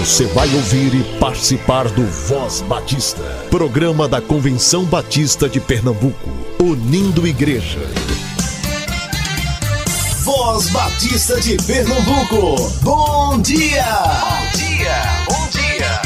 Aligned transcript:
Você 0.00 0.24
vai 0.28 0.48
ouvir 0.54 0.94
e 0.94 1.18
participar 1.18 1.86
do 1.90 2.06
Voz 2.06 2.62
Batista, 2.62 3.22
programa 3.50 4.08
da 4.08 4.18
Convenção 4.18 4.82
Batista 4.86 5.46
de 5.46 5.60
Pernambuco, 5.60 6.30
unindo 6.58 7.26
igreja. 7.26 7.80
Voz 10.24 10.70
Batista 10.70 11.38
de 11.38 11.58
Pernambuco, 11.66 12.56
bom 12.82 13.42
dia! 13.42 13.84
Bom 13.84 14.58
dia, 14.58 15.02
bom 15.28 15.50
dia! 15.50 16.02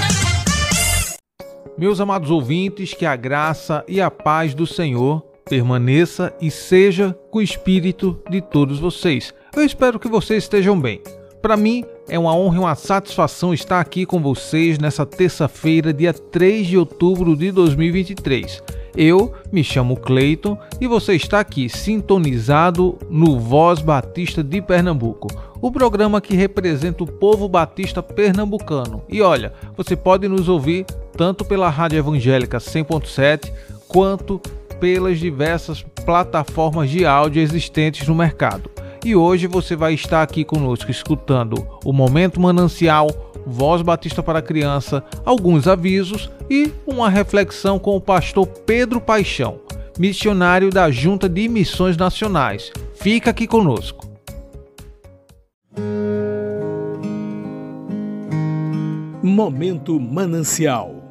Meus 1.78 2.00
amados 2.00 2.32
ouvintes, 2.32 2.94
que 2.94 3.06
a 3.06 3.14
graça 3.14 3.84
e 3.86 4.00
a 4.00 4.10
paz 4.10 4.54
do 4.54 4.66
Senhor 4.66 5.20
permaneça 5.48 6.34
e 6.40 6.50
seja 6.50 7.16
com 7.30 7.38
o 7.38 7.42
espírito 7.42 8.20
de 8.28 8.40
todos 8.40 8.80
vocês. 8.80 9.32
Eu 9.54 9.64
espero 9.64 10.00
que 10.00 10.08
vocês 10.08 10.42
estejam 10.42 10.80
bem. 10.80 11.00
Para 11.40 11.56
mim, 11.56 11.84
é 12.08 12.18
uma 12.18 12.34
honra 12.34 12.56
e 12.56 12.58
uma 12.58 12.74
satisfação 12.74 13.54
estar 13.54 13.80
aqui 13.80 14.04
com 14.04 14.20
vocês 14.20 14.78
nessa 14.78 15.06
terça-feira, 15.06 15.92
dia 15.92 16.12
3 16.12 16.66
de 16.66 16.78
outubro 16.78 17.36
de 17.36 17.50
2023. 17.50 18.62
Eu 18.96 19.32
me 19.50 19.64
chamo 19.64 19.96
Cleiton 19.96 20.56
e 20.80 20.86
você 20.86 21.14
está 21.14 21.40
aqui 21.40 21.68
sintonizado 21.68 22.96
no 23.10 23.40
Voz 23.40 23.80
Batista 23.80 24.42
de 24.42 24.62
Pernambuco, 24.62 25.28
o 25.60 25.72
programa 25.72 26.20
que 26.20 26.36
representa 26.36 27.02
o 27.02 27.06
povo 27.06 27.48
batista 27.48 28.02
pernambucano. 28.02 29.02
E 29.08 29.20
olha, 29.20 29.52
você 29.76 29.96
pode 29.96 30.28
nos 30.28 30.48
ouvir 30.48 30.84
tanto 31.16 31.44
pela 31.44 31.70
Rádio 31.70 31.98
Evangélica 31.98 32.58
100.7 32.58 33.52
quanto 33.88 34.40
pelas 34.78 35.18
diversas 35.18 35.82
plataformas 36.04 36.90
de 36.90 37.04
áudio 37.06 37.42
existentes 37.42 38.06
no 38.06 38.14
mercado 38.14 38.73
e 39.04 39.14
hoje 39.14 39.46
você 39.46 39.76
vai 39.76 39.94
estar 39.94 40.22
aqui 40.22 40.44
conosco 40.44 40.90
escutando 40.90 41.66
o 41.84 41.92
Momento 41.92 42.40
Manancial, 42.40 43.08
Voz 43.46 43.82
Batista 43.82 44.22
para 44.22 44.40
Criança, 44.40 45.04
alguns 45.24 45.68
avisos 45.68 46.30
e 46.48 46.72
uma 46.86 47.10
reflexão 47.10 47.78
com 47.78 47.96
o 47.96 48.00
pastor 48.00 48.46
Pedro 48.46 49.00
Paixão, 49.00 49.60
missionário 49.98 50.70
da 50.70 50.90
Junta 50.90 51.28
de 51.28 51.48
Missões 51.48 51.96
Nacionais. 51.96 52.72
Fica 52.94 53.30
aqui 53.30 53.46
conosco. 53.46 54.08
Momento 59.22 59.98
Manancial 60.00 61.04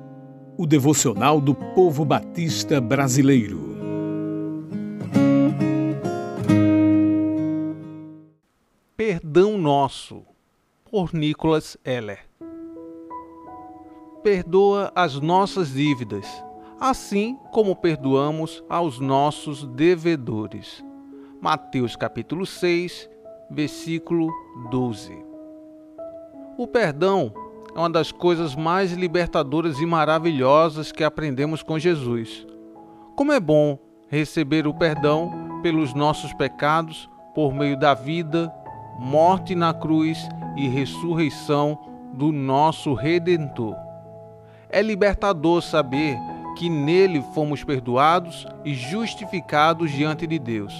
o 0.58 0.66
devocional 0.67 1.41
do 1.41 1.55
povo 1.55 2.05
batista 2.05 2.80
brasileiro. 2.80 3.72
Perdão 9.05 9.57
Nosso, 9.57 10.23
por 10.89 11.13
Nicholas 11.13 11.75
Heller. 11.83 12.25
Perdoa 14.23 14.93
as 14.95 15.19
nossas 15.19 15.73
dívidas, 15.73 16.25
assim 16.79 17.37
como 17.51 17.75
perdoamos 17.75 18.63
aos 18.69 19.01
nossos 19.01 19.67
devedores. 19.67 20.81
Mateus 21.41 21.97
capítulo 21.97 22.45
6, 22.45 23.09
versículo 23.51 24.31
12. 24.71 25.13
O 26.57 26.65
perdão 26.65 27.33
é 27.75 27.79
uma 27.79 27.89
das 27.89 28.09
coisas 28.09 28.55
mais 28.55 28.93
libertadoras 28.93 29.81
e 29.81 29.85
maravilhosas 29.85 30.93
que 30.93 31.03
aprendemos 31.03 31.61
com 31.61 31.77
Jesus. 31.77 32.47
Como 33.17 33.33
é 33.33 33.39
bom 33.41 33.77
receber 34.07 34.65
o 34.65 34.73
perdão 34.73 35.59
pelos 35.61 35.93
nossos 35.93 36.33
pecados 36.33 37.09
por 37.35 37.53
meio 37.53 37.77
da 37.77 37.93
vida 37.93 38.49
morte 38.97 39.55
na 39.55 39.73
cruz 39.73 40.27
e 40.55 40.67
ressurreição 40.67 41.77
do 42.13 42.31
nosso 42.31 42.94
Redentor. 42.94 43.75
É 44.69 44.81
libertador 44.81 45.61
saber 45.61 46.17
que 46.58 46.69
nele 46.69 47.23
fomos 47.33 47.64
perdoados 47.64 48.45
e 48.64 48.73
justificados 48.73 49.92
diante 49.92 50.27
de 50.27 50.37
Deus. 50.37 50.73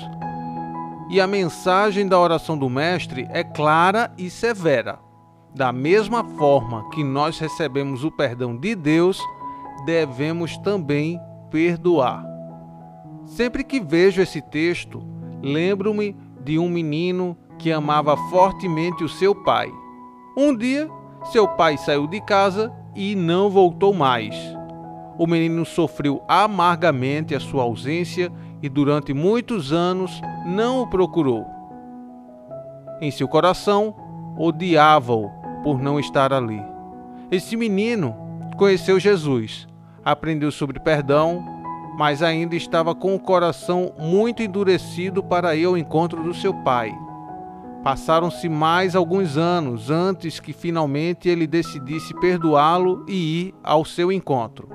E 1.10 1.20
a 1.20 1.28
mensagem 1.28 2.08
da 2.08 2.20
oração 2.20 2.58
do 2.58 2.70
Mestre 2.70 3.28
é 3.32 3.44
clara 3.44 4.12
e 4.18 4.30
severa. 4.30 5.00
Da 5.54 5.72
mesma 5.72 6.24
forma 6.24 6.90
que 6.90 7.04
nós 7.04 7.38
recebemos 7.38 8.04
o 8.04 8.12
perdão 8.12 8.58
de 8.58 8.74
Deus, 8.74 9.22
devemos 9.86 10.58
também 10.58 11.20
perdoar. 11.52 12.26
Sempre 13.26 13.64
que 13.64 13.80
vejo 13.80 14.22
esse 14.22 14.42
texto, 14.42 15.04
lembro-me 15.42 16.16
de 16.44 16.58
um 16.58 16.68
menino 16.68 17.38
que 17.64 17.72
amava 17.72 18.18
fortemente 18.30 19.06
o 19.06 19.10
seu 19.10 19.34
pai. 19.34 19.74
Um 20.36 20.54
dia, 20.54 20.90
seu 21.32 21.48
pai 21.48 21.78
saiu 21.78 22.06
de 22.06 22.20
casa 22.20 22.74
e 22.94 23.16
não 23.16 23.50
voltou 23.50 23.94
mais. 23.94 24.36
O 25.18 25.26
menino 25.26 25.64
sofreu 25.66 26.22
amargamente 26.28 27.34
a 27.34 27.40
sua 27.40 27.64
ausência 27.64 28.30
e 28.62 28.68
durante 28.68 29.14
muitos 29.14 29.72
anos 29.72 30.22
não 30.46 30.82
o 30.82 30.88
procurou. 30.88 31.46
Em 33.00 33.10
seu 33.10 33.30
coração, 33.30 33.96
odiava-o 34.38 35.32
por 35.64 35.82
não 35.82 35.98
estar 35.98 36.34
ali. 36.34 36.62
Esse 37.32 37.56
menino 37.56 38.14
conheceu 38.58 39.00
Jesus, 39.00 39.70
aprendeu 40.04 40.52
sobre 40.52 40.82
perdão, 40.82 41.42
mas 41.98 42.22
ainda 42.22 42.58
estava 42.58 42.94
com 42.94 43.16
o 43.16 43.20
coração 43.20 43.94
muito 43.98 44.44
endurecido 44.44 45.24
para 45.24 45.56
ir 45.56 45.64
ao 45.64 45.78
encontro 45.78 46.22
do 46.22 46.34
seu 46.34 46.54
pai. 46.54 46.94
Passaram-se 47.84 48.48
mais 48.48 48.96
alguns 48.96 49.36
anos 49.38 49.90
antes 49.90 50.40
que 50.40 50.54
finalmente 50.54 51.28
ele 51.28 51.46
decidisse 51.46 52.14
perdoá-lo 52.22 53.04
e 53.10 53.48
ir 53.48 53.56
ao 53.62 53.84
seu 53.84 54.10
encontro. 54.10 54.70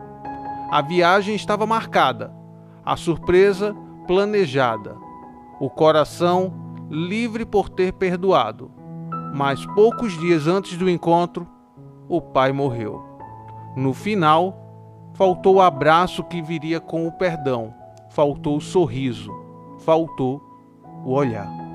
A 0.70 0.82
viagem 0.82 1.34
estava 1.34 1.66
marcada, 1.66 2.30
a 2.84 2.96
surpresa 2.96 3.74
planejada, 4.06 4.94
o 5.58 5.70
coração 5.70 6.52
livre 6.91 7.46
por 7.46 7.70
ter 7.70 7.94
perdoado. 7.94 8.70
Mas 9.34 9.64
poucos 9.75 10.12
dias 10.19 10.46
antes 10.46 10.76
do 10.76 10.88
encontro, 10.88 11.48
o 12.10 12.20
pai 12.20 12.52
morreu. 12.52 13.02
No 13.75 13.94
final, 13.94 14.54
faltou 15.14 15.56
o 15.56 15.62
abraço 15.62 16.22
que 16.25 16.42
viria 16.42 16.78
com 16.78 17.06
o 17.06 17.12
perdão, 17.12 17.72
faltou 18.10 18.58
o 18.58 18.60
sorriso, 18.60 19.32
faltou 19.78 20.42
o 21.04 21.12
olhar. 21.12 21.68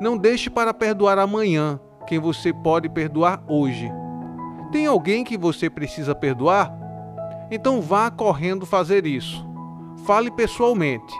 Não 0.00 0.16
deixe 0.16 0.48
para 0.48 0.72
perdoar 0.72 1.18
amanhã 1.18 1.80
quem 2.06 2.20
você 2.20 2.52
pode 2.52 2.88
perdoar 2.88 3.42
hoje. 3.48 3.90
Tem 4.70 4.86
alguém 4.86 5.24
que 5.24 5.36
você 5.36 5.68
precisa 5.68 6.14
perdoar? 6.14 6.72
Então 7.50 7.80
vá 7.80 8.08
correndo 8.10 8.64
fazer 8.64 9.06
isso. 9.06 9.44
Fale 10.04 10.30
pessoalmente 10.30 11.14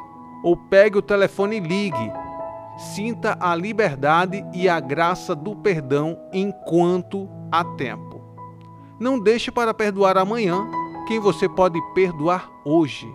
ou 0.45 0.57
pegue 0.57 0.99
o 0.99 1.03
telefone 1.03 1.57
e 1.57 1.61
ligue. 1.61 2.13
Sinta 2.77 3.37
a 3.41 3.55
liberdade 3.57 4.45
e 4.55 4.69
a 4.69 4.79
graça 4.79 5.35
do 5.35 5.57
perdão 5.57 6.17
enquanto 6.33 7.29
há 7.51 7.65
tempo. 7.65 8.23
Não 9.01 9.19
deixe 9.19 9.51
para 9.51 9.75
perdoar 9.75 10.17
amanhã 10.17 10.65
quem 11.09 11.19
você 11.19 11.49
pode 11.49 11.81
perdoar 11.95 12.49
hoje. 12.65 13.13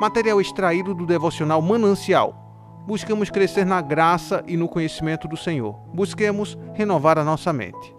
Material 0.00 0.40
extraído 0.40 0.94
do 0.94 1.04
devocional 1.04 1.60
Manancial 1.60 2.41
buscamos 2.86 3.30
crescer 3.30 3.64
na 3.64 3.80
graça 3.80 4.42
e 4.46 4.56
no 4.56 4.68
conhecimento 4.68 5.28
do 5.28 5.36
Senhor. 5.36 5.74
Busquemos 5.92 6.56
renovar 6.74 7.18
a 7.18 7.24
nossa 7.24 7.52
mente. 7.52 7.94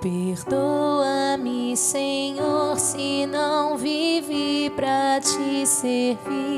Perdoa-me, 0.00 1.76
Senhor, 1.76 2.78
se 2.78 3.26
não 3.26 3.76
vivi 3.76 4.70
para 4.70 5.20
te 5.20 5.66
servir 5.66 6.57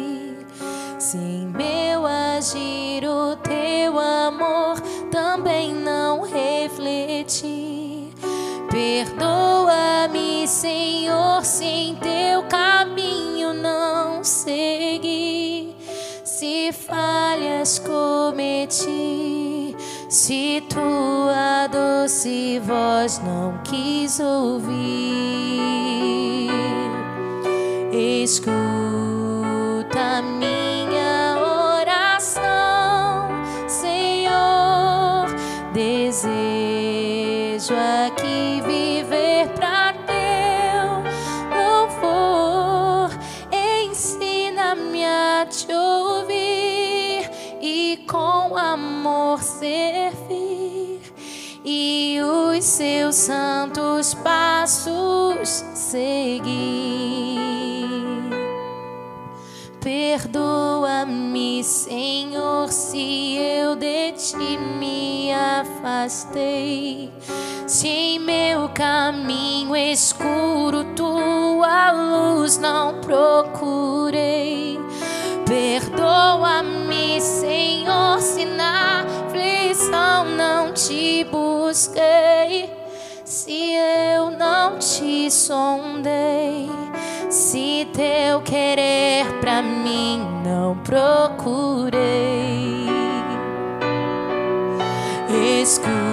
cometi, 18.61 19.77
se 20.09 20.63
tua 20.69 21.67
doce 21.69 22.61
voz 22.61 23.19
não 23.21 23.59
quis 23.63 24.21
ouvir. 24.21 24.71
Escuta-me. 27.93 28.90
Seguir. 55.91 57.41
Perdoa-me, 59.81 61.65
Senhor, 61.65 62.69
se 62.69 63.37
eu 63.37 63.75
de 63.75 64.13
ti 64.13 64.59
me 64.79 65.33
afastei. 65.33 67.11
Se 67.67 67.89
em 67.89 68.19
meu 68.21 68.69
caminho 68.69 69.75
escuro 69.75 70.85
tua 70.95 71.91
luz 71.91 72.59
não 72.59 73.01
procurei. 73.01 74.79
Perdoa-me, 75.47 76.00
sondei 85.31 86.69
se 87.31 87.89
teu 87.93 88.41
querer 88.43 89.25
pra 89.41 89.63
mim 89.63 90.21
não 90.45 90.77
procurei. 90.79 92.01
Escuta 95.63 96.10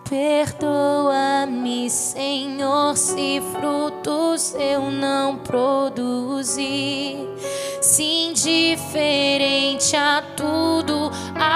Perdoa-me, 0.09 1.91
Senhor, 1.91 2.97
se 2.97 3.43
frutos 3.53 4.55
eu 4.55 4.89
não 4.93 5.37
produzi. 5.39 7.29
Se 7.81 8.05
indiferente 8.29 9.97
a 9.97 10.23
tudo, 10.37 10.70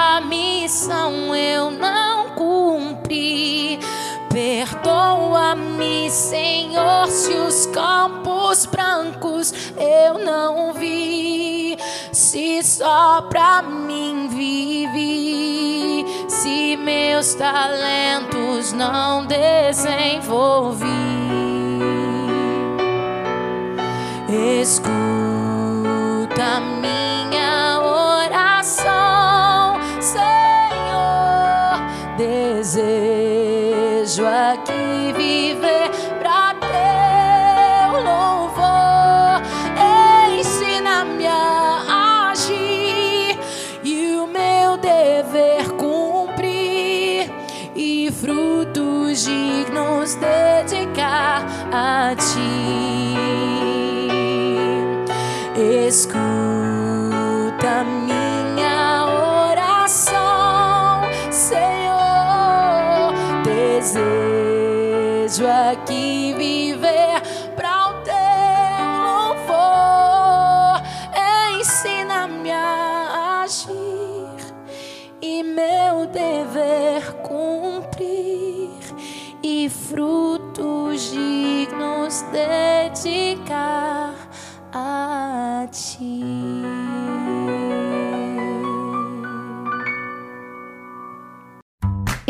a 0.05 0.21
missão 0.21 1.35
eu 1.35 1.71
não 1.71 2.31
cumpri. 2.31 3.79
Perdoa-me, 4.31 6.11
Senhor, 6.11 7.07
se 7.09 7.33
os 7.33 7.67
campos 7.67 8.67
brancos 8.67 9.53
eu 9.79 10.19
não 10.19 10.73
vi. 10.75 11.79
Se 12.13 12.63
só 12.63 13.23
pra 13.23 13.63
mim 13.63 14.29
vivi, 14.29 16.05
se 16.29 16.77
meus 16.77 17.35
talentos 17.35 18.73
não 18.73 19.25
desenvolvi. 19.27 20.85
Escuta 24.61 25.24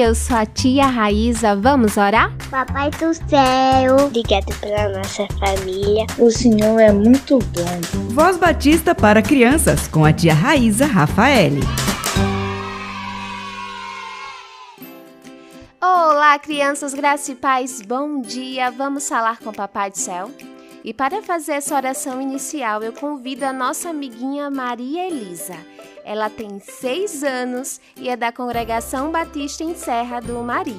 Eu 0.05 0.15
sou 0.15 0.37
a 0.37 0.45
tia 0.45 0.85
Raíza, 0.85 1.57
vamos 1.57 1.97
orar? 1.97 2.31
Papai 2.51 2.91
do 2.91 3.15
céu, 3.15 3.97
obrigado 4.05 4.55
pela 4.61 4.91
nossa 4.91 5.27
família. 5.39 6.05
O 6.19 6.31
Senhor 6.31 6.79
é 6.79 6.93
muito 6.93 7.39
bom. 7.39 8.11
Voz 8.11 8.37
Batista 8.37 8.95
para 8.95 9.23
crianças 9.23 9.89
com 9.89 10.05
a 10.05 10.13
tia 10.13 10.35
Raíza 10.35 10.85
Rafaele. 10.85 11.63
Olá, 15.81 16.39
crianças, 16.39 16.93
graças 16.93 17.31
e 17.31 17.35
paz, 17.35 17.81
bom 17.81 18.21
dia. 18.21 18.71
Vamos 18.71 19.09
falar 19.09 19.39
com 19.39 19.49
o 19.49 19.55
Papai 19.55 19.91
do 19.91 19.97
Céu? 19.97 20.31
E 20.85 20.93
para 20.93 21.23
fazer 21.23 21.53
essa 21.53 21.75
oração 21.75 22.21
inicial, 22.21 22.83
eu 22.83 22.93
convido 22.93 23.47
a 23.47 23.55
nossa 23.55 23.89
amiguinha 23.89 24.51
Maria 24.51 25.07
Elisa. 25.07 25.57
Ela 26.05 26.29
tem 26.29 26.61
seis 26.61 27.25
anos 27.25 27.81
e 27.97 28.11
é 28.11 28.17
da 28.19 28.31
Congregação 28.31 29.11
Batista 29.11 29.65
em 29.65 29.75
Serra 29.75 30.21
do 30.21 30.39
Mari. 30.41 30.77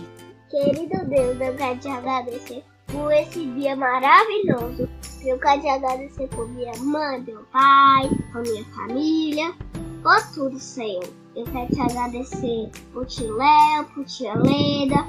Querido 0.51 1.03
Deus, 1.05 1.41
eu 1.41 1.55
quero 1.55 1.79
te 1.79 1.87
agradecer 1.87 2.63
por 2.85 3.11
esse 3.11 3.47
dia 3.53 3.75
maravilhoso. 3.75 4.87
Eu 5.23 5.39
quero 5.39 5.61
te 5.61 5.69
agradecer 5.69 6.27
por 6.27 6.47
minha 6.49 6.77
mãe, 6.77 7.21
meu 7.21 7.41
pai, 7.51 8.07
por 8.31 8.43
minha 8.43 8.63
família, 8.75 9.55
por 10.03 10.21
tudo, 10.35 10.59
Senhor. 10.59 11.09
Eu 11.35 11.45
quero 11.45 11.73
te 11.73 11.81
agradecer 11.81 12.69
por 12.93 13.07
tio 13.07 13.35
Léo, 13.35 13.85
por 13.95 14.05
tia 14.05 14.35
Leda, 14.35 15.03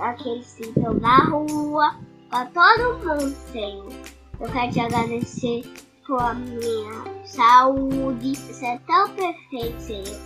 aqueles 0.00 0.54
que 0.54 0.64
estão 0.64 0.94
na 0.94 1.18
rua, 1.26 1.94
para 2.28 2.46
todo 2.46 2.98
mundo, 2.98 3.36
Senhor. 3.52 4.19
Eu 4.40 4.48
quero 4.48 4.72
te 4.72 4.80
agradecer 4.80 5.62
por 6.06 6.34
minha 6.34 7.26
saúde. 7.26 8.34
Você 8.36 8.64
é 8.64 8.78
tão 8.86 9.10
perfeito, 9.10 9.78
Senhor. 9.78 10.20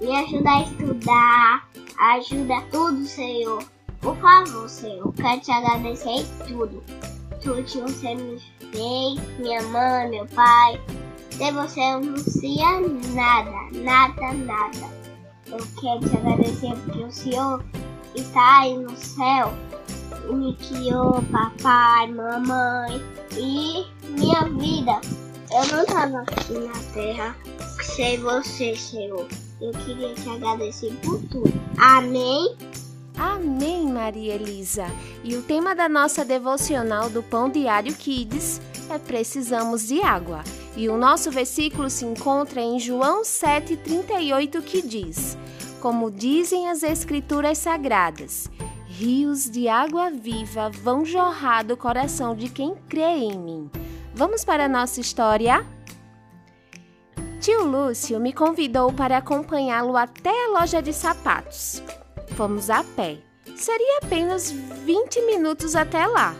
Me 0.00 0.14
ajuda 0.14 0.50
a 0.50 0.62
estudar, 0.62 1.68
ajuda 1.98 2.62
tudo, 2.70 3.04
Senhor. 3.04 3.64
Por 4.00 4.16
favor, 4.18 4.68
Senhor, 4.68 5.12
quero 5.14 5.40
te 5.40 5.50
agradecer 5.50 6.10
em 6.10 6.24
tudo. 6.46 6.80
Tudo 7.42 7.64
que 7.64 7.80
você 7.80 8.14
me 8.14 8.38
fez, 8.70 9.38
minha 9.40 9.62
mãe, 9.64 10.10
meu 10.10 10.26
pai. 10.26 10.80
Sem 11.30 11.52
você 11.52 11.80
eu 11.80 12.00
não 12.00 12.18
seria 12.18 12.80
nada, 13.14 13.50
nada, 13.82 14.32
nada. 14.32 14.96
Eu 15.46 15.58
quero 15.80 16.08
te 16.08 16.16
agradecer 16.16 16.72
porque 16.84 17.00
o 17.00 17.10
Senhor 17.10 17.64
está 18.14 18.60
aí 18.60 18.78
no 18.78 18.96
céu 18.96 19.52
criou, 20.54 21.22
papai, 21.30 22.10
mamãe 22.12 23.02
e 23.36 23.86
minha 24.10 24.42
vida. 24.44 25.00
Eu 25.50 25.76
não 25.76 25.82
estava 25.84 26.20
aqui 26.22 26.52
na 26.52 26.92
terra 26.92 27.36
sem 27.82 28.18
você, 28.18 28.74
Senhor. 28.76 29.26
Eu 29.60 29.72
queria 29.72 30.14
te 30.14 30.28
agradecer 30.28 30.92
por 31.02 31.20
tudo. 31.30 31.52
Amém. 31.78 32.56
Amém, 33.16 33.86
Maria 33.86 34.34
Elisa. 34.34 34.86
E 35.24 35.34
o 35.36 35.42
tema 35.42 35.74
da 35.74 35.88
nossa 35.88 36.24
devocional 36.24 37.08
do 37.08 37.22
Pão 37.22 37.48
Diário 37.48 37.94
Kids 37.94 38.60
é 38.90 38.98
Precisamos 38.98 39.88
de 39.88 40.02
Água. 40.02 40.42
E 40.76 40.88
o 40.90 40.98
nosso 40.98 41.30
versículo 41.30 41.88
se 41.88 42.04
encontra 42.04 42.60
em 42.60 42.78
João 42.78 43.22
7,38, 43.22 44.60
que 44.62 44.82
diz: 44.82 45.38
Como 45.80 46.10
dizem 46.10 46.68
as 46.68 46.82
Escrituras 46.82 47.56
Sagradas, 47.56 48.50
rios 48.96 49.50
de 49.50 49.68
água 49.68 50.10
viva 50.10 50.70
vão 50.70 51.04
jorrar 51.04 51.62
do 51.62 51.76
coração 51.76 52.34
de 52.34 52.48
quem 52.48 52.74
crê 52.88 53.02
em 53.02 53.38
mim. 53.38 53.70
Vamos 54.14 54.42
para 54.42 54.64
a 54.64 54.68
nossa 54.68 55.02
história? 55.02 55.66
Tio 57.38 57.62
Lúcio 57.62 58.18
me 58.18 58.32
convidou 58.32 58.90
para 58.90 59.18
acompanhá-lo 59.18 59.98
até 59.98 60.30
a 60.46 60.48
loja 60.48 60.80
de 60.80 60.94
sapatos. 60.94 61.82
Fomos 62.28 62.70
a 62.70 62.82
pé. 62.82 63.18
Seria 63.54 63.98
apenas 64.02 64.50
20 64.50 65.20
minutos 65.26 65.76
até 65.76 66.06
lá. 66.06 66.34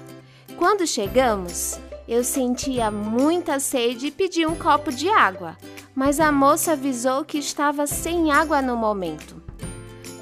Quando 0.56 0.86
chegamos, 0.86 1.78
eu 2.08 2.24
sentia 2.24 2.90
muita 2.90 3.60
sede 3.60 4.06
e 4.06 4.10
pedi 4.10 4.46
um 4.46 4.56
copo 4.56 4.90
de 4.90 5.10
água, 5.10 5.58
mas 5.94 6.18
a 6.18 6.32
moça 6.32 6.72
avisou 6.72 7.22
que 7.22 7.36
estava 7.36 7.86
sem 7.86 8.32
água 8.32 8.62
no 8.62 8.78
momento. 8.78 9.45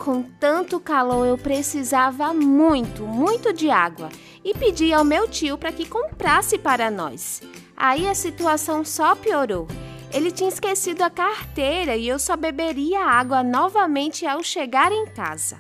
Com 0.05 0.23
tanto 0.23 0.79
calor, 0.79 1.27
eu 1.27 1.39
precisava 1.39 2.35
muito, 2.35 3.05
muito 3.05 3.55
de 3.55 3.71
água 3.71 4.11
e 4.45 4.53
pedi 4.53 4.93
ao 4.93 5.03
meu 5.03 5.27
tio 5.27 5.57
para 5.57 5.73
que 5.73 5.89
comprasse 5.89 6.59
para 6.59 6.91
nós. 6.91 7.41
Aí 7.75 8.07
a 8.07 8.15
situação 8.15 8.85
só 8.85 9.15
piorou. 9.15 9.67
Ele 10.13 10.31
tinha 10.31 10.51
esquecido 10.51 11.01
a 11.01 11.09
carteira 11.09 11.97
e 11.97 12.07
eu 12.07 12.19
só 12.19 12.37
beberia 12.37 13.03
água 13.03 13.43
novamente 13.43 14.27
ao 14.27 14.43
chegar 14.43 14.93
em 14.93 15.07
casa. 15.07 15.59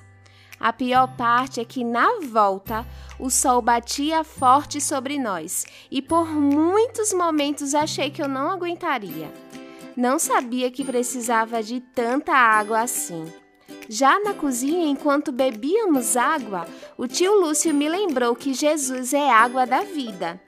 A 0.61 0.75
pior 0.75 1.17
parte 1.17 1.59
é 1.59 1.65
que 1.65 1.83
na 1.83 2.21
volta 2.31 2.87
o 3.19 3.31
sol 3.31 3.63
batia 3.63 4.23
forte 4.23 4.79
sobre 4.79 5.19
nós 5.19 5.65
e 5.91 6.03
por 6.03 6.27
muitos 6.27 7.15
momentos 7.15 7.75
achei 7.75 8.11
que 8.11 8.21
eu 8.21 8.29
não 8.29 8.51
aguentaria. 8.51 9.33
Não 9.97 10.19
sabia 10.19 10.71
que 10.71 10.85
precisava 10.85 11.63
de 11.63 11.81
tanta 11.81 12.35
água 12.35 12.83
assim. 12.83 13.25
Já 13.89 14.19
na 14.21 14.35
cozinha, 14.35 14.87
enquanto 14.87 15.33
bebíamos 15.33 16.17
água, 16.17 16.67
o 16.97 17.07
tio 17.07 17.35
Lúcio 17.35 17.75
me 17.75 17.89
lembrou 17.89 18.35
que 18.35 18.55
Jesus 18.55 19.13
é 19.13 19.31
água 19.31 19.67
da 19.67 19.83
vida 19.83 20.41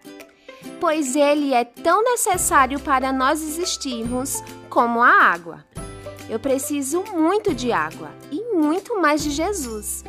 pois 0.81 1.17
ele 1.17 1.55
é 1.55 1.65
tão 1.65 2.03
necessário 2.03 2.79
para 2.81 3.13
nós 3.13 3.43
existirmos 3.43 4.43
como 4.69 5.01
a 5.03 5.09
água. 5.09 5.65
Eu 6.29 6.39
preciso 6.39 7.03
muito 7.13 7.55
de 7.55 7.73
água 7.73 8.11
e 8.31 8.43
muito 8.55 9.01
mais 9.01 9.23
de 9.23 9.31
Jesus. 9.31 10.05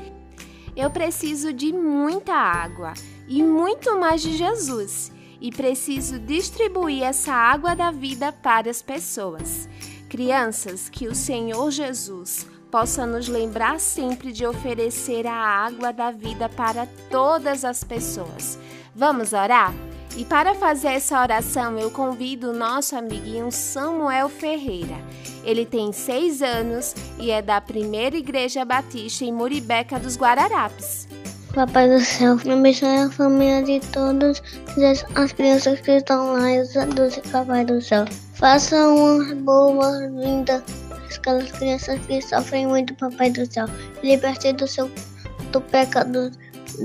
Eu 0.75 0.89
preciso 0.89 1.53
de 1.53 1.71
muita 1.71 2.33
água 2.33 2.93
e 3.27 3.43
muito 3.43 3.97
mais 3.99 4.21
de 4.21 4.35
Jesus. 4.35 5.11
E 5.39 5.51
preciso 5.51 6.17
distribuir 6.17 7.03
essa 7.03 7.31
água 7.31 7.75
da 7.75 7.91
vida 7.91 8.31
para 8.31 8.71
as 8.71 8.81
pessoas. 8.81 9.69
Crianças, 10.09 10.89
que 10.89 11.07
o 11.07 11.13
Senhor 11.13 11.69
Jesus 11.69 12.47
possa 12.71 13.05
nos 13.05 13.27
lembrar 13.27 13.79
sempre 13.79 14.31
de 14.31 14.45
oferecer 14.45 15.25
a 15.25 15.33
água 15.33 15.91
da 15.91 16.11
vida 16.11 16.49
para 16.49 16.87
todas 17.09 17.65
as 17.65 17.83
pessoas. 17.83 18.57
Vamos 18.95 19.33
orar? 19.33 19.73
E 20.17 20.25
para 20.25 20.55
fazer 20.55 20.89
essa 20.89 21.21
oração, 21.21 21.77
eu 21.77 21.91
convido 21.91 22.49
o 22.49 22.53
nosso 22.53 22.95
amiguinho 22.95 23.51
Samuel 23.51 24.29
Ferreira. 24.29 24.95
Ele 25.43 25.65
tem 25.65 25.91
seis 25.91 26.41
anos 26.41 26.95
e 27.19 27.29
é 27.29 27.41
da 27.41 27.61
Primeira 27.61 28.17
Igreja 28.17 28.65
Batista 28.65 29.23
em 29.23 29.31
Muribeca 29.31 29.99
dos 29.99 30.17
Guararapes. 30.17 31.07
Papai 31.53 31.89
do 31.89 31.99
céu, 32.03 32.37
abençoe 32.51 32.97
a 32.97 33.09
família 33.09 33.63
de 33.63 33.79
todas 33.91 34.41
as 35.15 35.31
crianças 35.31 35.79
que 35.81 35.91
estão 35.91 36.33
lá 36.33 36.51
e 36.51 36.59
adultos, 36.77 37.17
Papai 37.31 37.63
do 37.63 37.79
céu. 37.81 38.05
Faça 38.33 38.75
uma 38.87 39.33
boa 39.35 40.07
vinda 40.09 40.63
aquelas 41.15 41.51
crianças 41.51 41.99
que 42.05 42.21
sofrem 42.21 42.67
muito, 42.67 42.93
Papai 42.95 43.29
do 43.31 43.51
céu. 43.51 43.67
Liberte 44.03 44.51
do 44.53 44.67
seu 44.67 44.89
do 45.51 45.61
pecado 45.61 46.31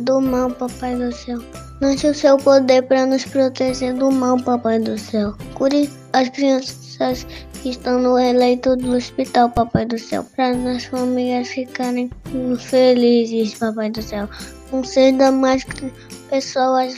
do 0.04 0.20
mal, 0.20 0.50
Papai 0.50 0.96
do 0.96 1.12
céu. 1.12 1.38
Lance 1.80 2.06
o 2.06 2.14
seu 2.14 2.36
poder 2.36 2.82
para 2.82 3.06
nos 3.06 3.24
proteger 3.24 3.94
do 3.94 4.10
mal, 4.10 4.40
Papai 4.42 4.78
do 4.78 4.96
céu. 4.96 5.34
Cure 5.54 5.90
as 6.12 6.28
crianças 6.28 7.26
que 7.60 7.70
estão 7.70 7.98
no 8.00 8.14
leito 8.14 8.76
do 8.76 8.96
hospital, 8.96 9.50
Papai 9.50 9.84
do 9.84 9.98
céu, 9.98 10.24
para 10.36 10.50
as 10.70 10.84
famílias 10.84 11.48
ficarem 11.48 12.10
felizes, 12.58 13.54
Papai 13.54 13.90
do 13.90 14.02
céu. 14.02 14.28
Conceda 14.70 15.30
mais 15.32 15.64
pessoas, 16.30 16.96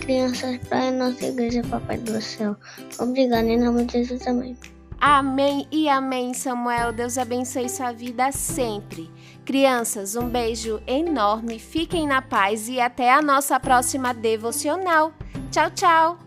crianças 0.00 0.58
para 0.68 0.88
a 0.88 0.90
nossa 0.90 1.26
igreja, 1.26 1.62
Papai 1.70 1.98
do 1.98 2.20
céu. 2.20 2.56
Obrigado, 2.98 3.46
em 3.46 3.58
nome 3.58 3.84
de 3.84 4.04
Jesus 4.04 4.22
também. 4.22 4.56
Amém 5.06 5.68
e 5.70 5.86
amém, 5.86 6.32
Samuel. 6.32 6.90
Deus 6.90 7.18
abençoe 7.18 7.68
sua 7.68 7.92
vida 7.92 8.32
sempre. 8.32 9.10
Crianças, 9.44 10.16
um 10.16 10.26
beijo 10.26 10.80
enorme, 10.86 11.58
fiquem 11.58 12.08
na 12.08 12.22
paz 12.22 12.70
e 12.70 12.80
até 12.80 13.12
a 13.12 13.20
nossa 13.20 13.60
próxima 13.60 14.14
devocional. 14.14 15.12
Tchau, 15.50 15.70
tchau! 15.72 16.23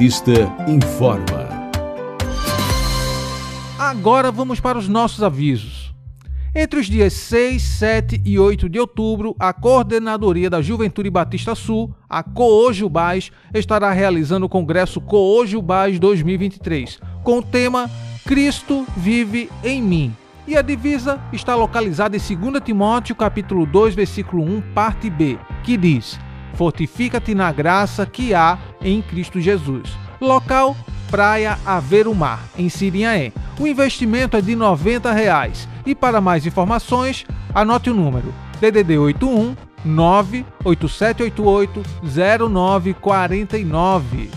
Batista 0.00 0.32
informa. 0.66 1.46
Agora 3.78 4.32
vamos 4.32 4.58
para 4.58 4.78
os 4.78 4.88
nossos 4.88 5.22
avisos. 5.22 5.94
Entre 6.54 6.80
os 6.80 6.86
dias 6.86 7.12
6, 7.12 7.60
7 7.62 8.22
e 8.24 8.38
8 8.38 8.66
de 8.66 8.80
outubro, 8.80 9.36
a 9.38 9.52
Coordenadoria 9.52 10.48
da 10.48 10.62
Juventude 10.62 11.10
Batista 11.10 11.54
Sul, 11.54 11.94
a 12.08 12.22
Coojubás, 12.22 13.30
estará 13.52 13.92
realizando 13.92 14.46
o 14.46 14.48
Congresso 14.48 15.02
Coojubás 15.02 15.98
2023, 15.98 16.98
com 17.22 17.40
o 17.40 17.42
tema 17.42 17.90
Cristo 18.24 18.86
vive 18.96 19.50
em 19.62 19.82
mim. 19.82 20.16
E 20.46 20.56
a 20.56 20.62
divisa 20.62 21.20
está 21.30 21.54
localizada 21.54 22.16
em 22.16 22.20
2 22.20 22.64
Timóteo 22.64 23.14
capítulo 23.14 23.66
2, 23.66 23.94
versículo 23.94 24.44
1, 24.44 24.62
parte 24.72 25.10
B, 25.10 25.38
que 25.62 25.76
diz: 25.76 26.18
Fortifica-te 26.54 27.34
na 27.34 27.52
graça 27.52 28.06
que 28.06 28.32
há 28.32 28.58
em 28.82 29.02
Cristo 29.02 29.40
Jesus. 29.40 29.90
Local: 30.20 30.76
Praia 31.10 31.58
Aveiro 31.64 32.14
Mar, 32.14 32.44
em 32.56 32.68
Sirinhaé. 32.68 33.32
O 33.58 33.66
investimento 33.66 34.36
é 34.36 34.40
de 34.40 34.54
90 34.54 35.12
reais. 35.12 35.68
E 35.84 35.94
para 35.94 36.20
mais 36.20 36.46
informações, 36.46 37.26
anote 37.54 37.90
o 37.90 37.94
número 37.94 38.32
DDD 38.60 38.98
81 38.98 39.56
98788 39.84 41.82
0949. 42.50 44.30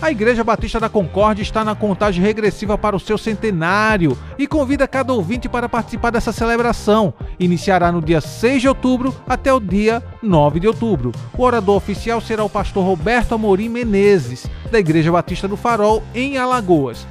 A 0.00 0.12
Igreja 0.12 0.44
Batista 0.44 0.78
da 0.78 0.88
Concórdia 0.88 1.42
está 1.42 1.64
na 1.64 1.74
contagem 1.74 2.22
regressiva 2.22 2.78
para 2.78 2.94
o 2.94 3.00
seu 3.00 3.18
centenário 3.18 4.16
e 4.38 4.46
convida 4.46 4.86
cada 4.86 5.12
ouvinte 5.12 5.48
para 5.48 5.68
participar 5.68 6.10
dessa 6.10 6.30
celebração. 6.30 7.12
Iniciará 7.38 7.90
no 7.90 8.00
dia 8.00 8.20
6 8.20 8.62
de 8.62 8.68
outubro 8.68 9.12
até 9.26 9.52
o 9.52 9.58
dia 9.58 10.00
9 10.22 10.60
de 10.60 10.68
outubro. 10.68 11.10
O 11.36 11.42
orador 11.42 11.76
oficial 11.76 12.20
será 12.20 12.44
o 12.44 12.48
pastor 12.48 12.84
Roberto 12.84 13.34
Amorim 13.34 13.68
Menezes, 13.68 14.46
da 14.70 14.78
Igreja 14.78 15.10
Batista 15.10 15.48
do 15.48 15.56
Farol, 15.56 16.00
em 16.14 16.38
Alagoas 16.38 17.04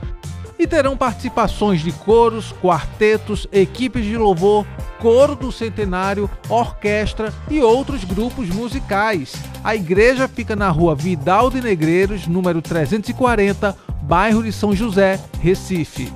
e 0.60 0.66
terão 0.66 0.98
participações 0.98 1.82
de 1.82 1.92
coros, 1.92 2.52
quartetos, 2.62 3.48
equipes 3.52 4.04
de 4.06 4.18
louvor, 4.18 4.66
coro 5.00 5.36
do 5.36 5.52
centenário, 5.52 6.30
orquestra 6.50 7.34
e 7.50 7.62
outros 7.62 8.04
grupos 8.04 8.50
musicais. 8.50 9.36
A 9.64 9.76
igreja 9.76 10.28
fica 10.28 10.56
na 10.56 10.70
rua 10.70 10.96
Vidal 10.96 11.50
de 11.50 11.62
Negreiros, 11.62 12.28
número 12.28 12.62
340, 12.62 13.78
bairro 14.02 14.44
de 14.44 14.52
São 14.52 14.76
José, 14.76 15.20
Recife. 15.40 16.12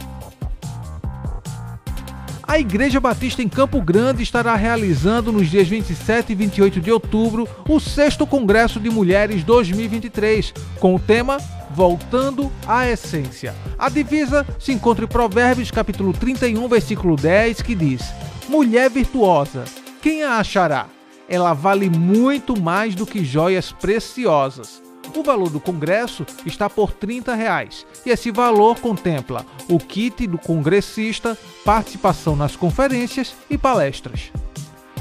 A 2.52 2.60
Igreja 2.60 3.00
Batista 3.00 3.42
em 3.42 3.48
Campo 3.48 3.82
Grande 3.82 4.24
estará 4.24 4.58
realizando 4.58 5.32
nos 5.32 5.50
dias 5.50 5.70
27 5.70 6.34
e 6.34 6.36
28 6.36 6.82
de 6.82 6.92
outubro 6.92 7.48
o 7.66 7.80
6 7.80 8.18
Congresso 8.30 8.78
de 8.78 8.90
Mulheres 8.90 9.42
2023, 9.46 10.54
com 10.78 10.94
o 10.94 11.00
tema 11.00 11.38
Voltando 11.74 12.52
à 12.68 12.88
Essência. 12.88 13.56
A 13.78 13.90
divisa 13.90 14.46
se 14.60 14.72
encontra 14.72 15.06
em 15.06 15.08
Provérbios 15.08 15.72
capítulo 15.72 16.14
31, 16.14 16.68
versículo 16.68 17.16
10, 17.16 17.62
que 17.62 17.76
diz: 17.76 18.14
Mulher 18.50 18.90
virtuosa, 18.90 19.64
quem 20.02 20.24
a 20.24 20.38
achará? 20.38 20.88
Ela 21.30 21.54
vale 21.54 21.90
muito 21.90 22.60
mais 22.60 22.94
do 22.94 23.06
que 23.06 23.24
joias 23.24 23.72
preciosas. 23.72 24.82
O 25.16 25.24
valor 25.24 25.50
do 25.50 25.60
congresso 25.60 26.26
está 26.46 26.70
por 26.70 26.92
30 26.92 27.36
reais, 27.36 27.86
e 28.06 28.10
esse 28.10 28.32
valor 28.32 28.80
contempla 28.80 29.46
o 29.70 29.78
kit 29.78 30.26
do 30.28 30.38
congressista, 30.38 31.38
participação 31.66 32.36
nas 32.36 32.56
conferências 32.56 33.36
e 33.50 33.58
palestras. 33.58 34.32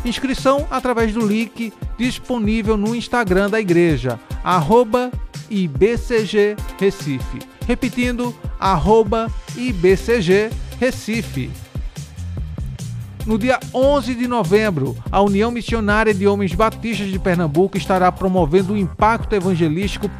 Inscrição 0.05 0.67
através 0.71 1.13
do 1.13 1.27
link 1.27 1.73
disponível 1.99 2.77
no 2.77 2.95
Instagram 2.95 3.51
da 3.51 3.61
igreja, 3.61 4.19
arroba 4.43 5.11
IBCG 5.51 6.57
Recife. 6.79 7.39
Repetindo, 7.67 8.35
arroba 8.59 9.31
IBCG 9.57 10.51
Recife. 10.79 11.51
No 13.27 13.39
dia 13.39 13.61
11 13.75 14.15
de 14.15 14.27
novembro, 14.27 14.97
a 15.13 15.21
União 15.21 15.51
Missionária 15.51 16.15
de 16.15 16.27
Homens 16.27 16.55
Batistas 16.55 17.09
de 17.09 17.19
Pernambuco 17.19 17.77
estará 17.77 18.11
promovendo 18.11 18.73
o 18.73 18.77
impacto 18.77 19.35
evangelístico 19.35 20.11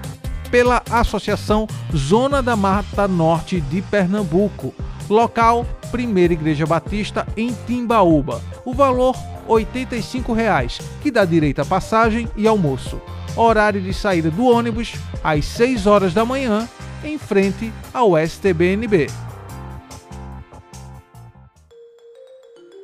pela 0.51 0.83
Associação 0.91 1.67
Zona 1.97 2.43
da 2.43 2.57
Mata 2.57 3.09
Norte 3.09 3.61
de 3.61 3.81
Pernambuco. 3.81 4.75
Local, 5.09 5.67
Primeira 5.91 6.35
Igreja 6.35 6.67
Batista 6.67 7.27
em 7.37 7.55
Timbaúba. 7.67 8.43
O 8.65 8.75
valor 8.75 9.17
85 9.49 10.33
reais, 10.33 10.79
que 11.03 11.11
dá 11.11 11.25
direito 11.25 11.61
a 11.61 11.65
passagem 11.65 12.29
e 12.37 12.47
almoço. 12.47 13.01
Horário 13.41 13.81
de 13.81 13.95
saída 13.95 14.31
do 14.31 14.45
ônibus 14.45 14.93
às 15.25 15.47
6 15.47 15.87
horas 15.87 16.13
da 16.13 16.27
manhã, 16.27 16.69
em 17.03 17.17
frente 17.17 17.73
ao 17.93 18.19
STBNB. 18.19 19.07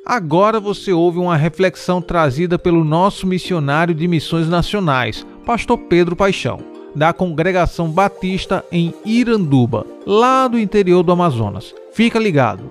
Agora 0.03 0.59
você 0.59 0.91
ouve 0.91 1.19
uma 1.19 1.37
reflexão 1.37 2.01
trazida 2.01 2.57
pelo 2.57 2.83
nosso 2.83 3.27
missionário 3.27 3.93
de 3.93 4.07
missões 4.07 4.49
nacionais, 4.49 5.23
Pastor 5.45 5.77
Pedro 5.77 6.15
Paixão, 6.15 6.59
da 6.95 7.13
Congregação 7.13 7.91
Batista 7.91 8.65
em 8.71 8.95
Iranduba, 9.05 9.85
lá 10.07 10.47
do 10.47 10.57
interior 10.57 11.03
do 11.03 11.11
Amazonas. 11.11 11.75
Fica 11.93 12.17
ligado. 12.17 12.63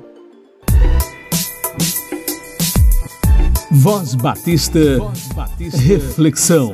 Voz 3.70 4.16
Batista, 4.16 4.98
Voz 4.98 5.28
Batista. 5.28 5.78
Reflexão. 5.78 6.72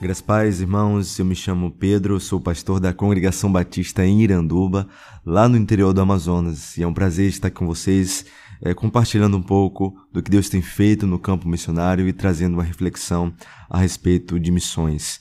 Graças 0.00 0.20
pais, 0.20 0.60
irmãos, 0.60 1.18
eu 1.18 1.24
me 1.24 1.34
chamo 1.34 1.72
Pedro, 1.72 2.20
sou 2.20 2.40
pastor 2.40 2.78
da 2.78 2.92
Congregação 2.92 3.50
Batista 3.50 4.06
em 4.06 4.22
Iranduba, 4.22 4.86
lá 5.24 5.48
no 5.48 5.56
interior 5.56 5.92
do 5.92 6.00
Amazonas, 6.00 6.78
e 6.78 6.84
é 6.84 6.86
um 6.86 6.94
prazer 6.94 7.28
estar 7.28 7.50
com 7.50 7.66
vocês, 7.66 8.24
é, 8.62 8.72
compartilhando 8.72 9.36
um 9.36 9.42
pouco 9.42 9.96
do 10.12 10.22
que 10.22 10.30
Deus 10.30 10.48
tem 10.48 10.62
feito 10.62 11.04
no 11.04 11.18
campo 11.18 11.48
missionário 11.48 12.06
e 12.06 12.12
trazendo 12.12 12.54
uma 12.54 12.62
reflexão 12.62 13.34
a 13.68 13.78
respeito 13.78 14.38
de 14.38 14.52
missões. 14.52 15.20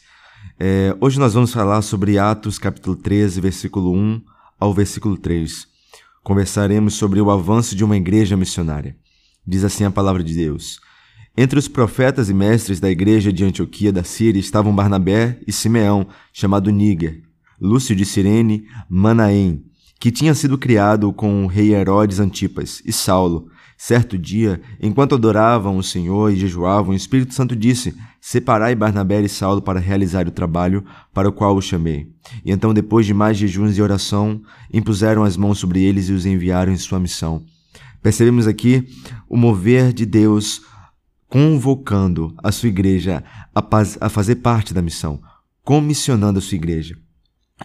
É, 0.59 0.95
hoje 1.01 1.19
nós 1.19 1.33
vamos 1.33 1.51
falar 1.51 1.81
sobre 1.81 2.19
Atos 2.19 2.59
capítulo 2.59 2.95
13, 2.95 3.41
versículo 3.41 3.91
1 3.91 4.21
ao 4.59 4.71
versículo 4.75 5.17
3. 5.17 5.67
Conversaremos 6.23 6.93
sobre 6.93 7.19
o 7.19 7.31
avanço 7.31 7.75
de 7.75 7.83
uma 7.83 7.97
igreja 7.97 8.37
missionária. 8.37 8.95
Diz 9.47 9.63
assim 9.63 9.83
a 9.83 9.91
palavra 9.91 10.23
de 10.23 10.35
Deus. 10.35 10.84
Entre 11.37 11.59
os 11.59 11.67
profetas 11.67 12.29
e 12.29 12.33
mestres 12.33 12.79
da 12.79 12.89
igreja 12.89 13.31
de 13.31 13.43
Antioquia 13.43 13.91
da 13.91 14.05
Síria 14.05 14.39
estavam 14.39 14.73
Barnabé 14.73 15.37
e 15.45 15.51
Simeão, 15.51 16.07
chamado 16.31 16.69
Níger, 16.69 17.23
Lúcio 17.59 17.93
de 17.93 18.05
Cirene, 18.05 18.65
Manaém, 18.89 19.65
que 19.99 20.11
tinha 20.11 20.33
sido 20.33 20.57
criado 20.57 21.11
com 21.11 21.43
o 21.43 21.47
rei 21.47 21.73
Herodes 21.73 22.21
Antipas, 22.21 22.81
e 22.85 22.93
Saulo. 22.93 23.49
Certo 23.77 24.17
dia, 24.17 24.61
enquanto 24.81 25.15
adoravam 25.15 25.75
o 25.75 25.83
Senhor 25.83 26.31
e 26.31 26.37
jejuavam, 26.37 26.93
o 26.93 26.95
Espírito 26.95 27.33
Santo 27.33 27.53
disse: 27.53 27.93
Separai 28.21 28.73
Barnabé 28.73 29.19
e 29.21 29.27
Saulo 29.27 29.61
para 29.61 29.81
realizar 29.81 30.25
o 30.29 30.31
trabalho 30.31 30.85
para 31.13 31.27
o 31.27 31.33
qual 31.33 31.57
os 31.57 31.65
chamei. 31.65 32.07
E 32.45 32.51
então, 32.53 32.73
depois 32.73 33.05
de 33.05 33.13
mais 33.13 33.35
jejuns 33.35 33.77
e 33.77 33.81
oração, 33.81 34.41
impuseram 34.73 35.25
as 35.25 35.35
mãos 35.35 35.59
sobre 35.59 35.83
eles 35.83 36.07
e 36.07 36.13
os 36.13 36.25
enviaram 36.25 36.71
em 36.71 36.77
sua 36.77 36.97
missão. 36.97 37.43
Percebemos 38.01 38.47
aqui 38.47 38.87
o 39.27 39.35
mover 39.35 39.91
de 39.91 40.05
Deus 40.05 40.61
convocando 41.29 42.33
a 42.43 42.51
sua 42.51 42.69
igreja 42.69 43.23
a, 43.53 44.09
fazer 44.09 44.35
parte 44.35 44.73
da 44.73 44.81
missão, 44.81 45.21
comissionando 45.63 46.39
a 46.39 46.41
sua 46.41 46.55
igreja. 46.55 46.97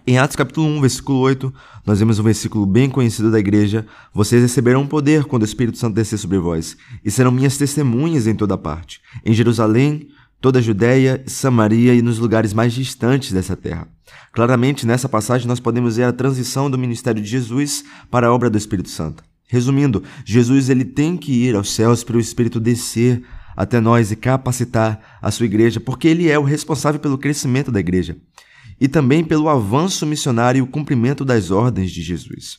Em 0.07 0.19
Atos 0.19 0.37
capítulo 0.37 0.67
1, 0.69 0.81
versículo 0.81 1.19
8, 1.19 1.53
nós 1.85 1.99
vemos 1.99 2.19
um 2.19 2.23
versículo 2.23 2.65
bem 2.65 2.89
conhecido 2.89 3.31
da 3.31 3.41
igreja: 3.41 3.85
Vocês 4.15 4.41
receberão 4.41 4.87
poder 4.87 5.25
quando 5.25 5.43
o 5.43 5.45
Espírito 5.45 5.79
Santo 5.79 5.97
descer 5.97 6.17
sobre 6.17 6.39
vós, 6.39 6.77
e 7.05 7.11
serão 7.11 7.33
minhas 7.33 7.57
testemunhas 7.57 8.29
em 8.29 8.35
toda 8.35 8.57
parte, 8.57 9.01
em 9.25 9.33
Jerusalém, 9.33 10.09
toda 10.41 10.61
a 10.61 10.63
Judéia, 10.63 11.23
Samaria 11.27 11.93
e 11.93 12.03
nos 12.03 12.19
lugares 12.19 12.55
mais 12.55 12.73
distantes 12.73 13.33
dessa 13.33 13.57
terra. 13.57 13.89
Claramente, 14.33 14.87
nessa 14.87 15.09
passagem, 15.09 15.49
nós 15.49 15.59
podemos 15.59 15.97
ver 15.97 16.05
a 16.05 16.13
transição 16.13 16.71
do 16.71 16.79
ministério 16.79 17.21
de 17.21 17.29
Jesus 17.29 17.85
para 18.09 18.29
a 18.29 18.33
obra 18.33 18.49
do 18.49 18.57
Espírito 18.57 18.89
Santo. 18.89 19.25
Resumindo, 19.49 20.05
Jesus 20.25 20.71
ele 20.71 20.85
tem 20.85 21.17
que 21.17 21.33
ir 21.33 21.57
aos 21.57 21.73
céus 21.73 22.05
para 22.05 22.17
o 22.17 22.21
Espírito 22.21 22.61
descer 22.61 23.25
até 23.61 23.79
nós 23.79 24.11
e 24.11 24.17
capacitar 24.17 25.19
a 25.21 25.31
sua 25.31 25.45
igreja, 25.45 25.79
porque 25.79 26.09
ele 26.09 26.31
é 26.31 26.39
o 26.39 26.43
responsável 26.43 26.99
pelo 26.99 27.19
crescimento 27.19 27.71
da 27.71 27.79
igreja 27.79 28.17
e 28.81 28.89
também 28.89 29.23
pelo 29.23 29.51
avanço 29.51 30.07
missionário 30.07 30.61
e 30.61 30.63
o 30.63 30.67
cumprimento 30.67 31.27
das 31.27 31.51
ordens 31.51 31.91
de 31.91 32.01
Jesus. 32.01 32.59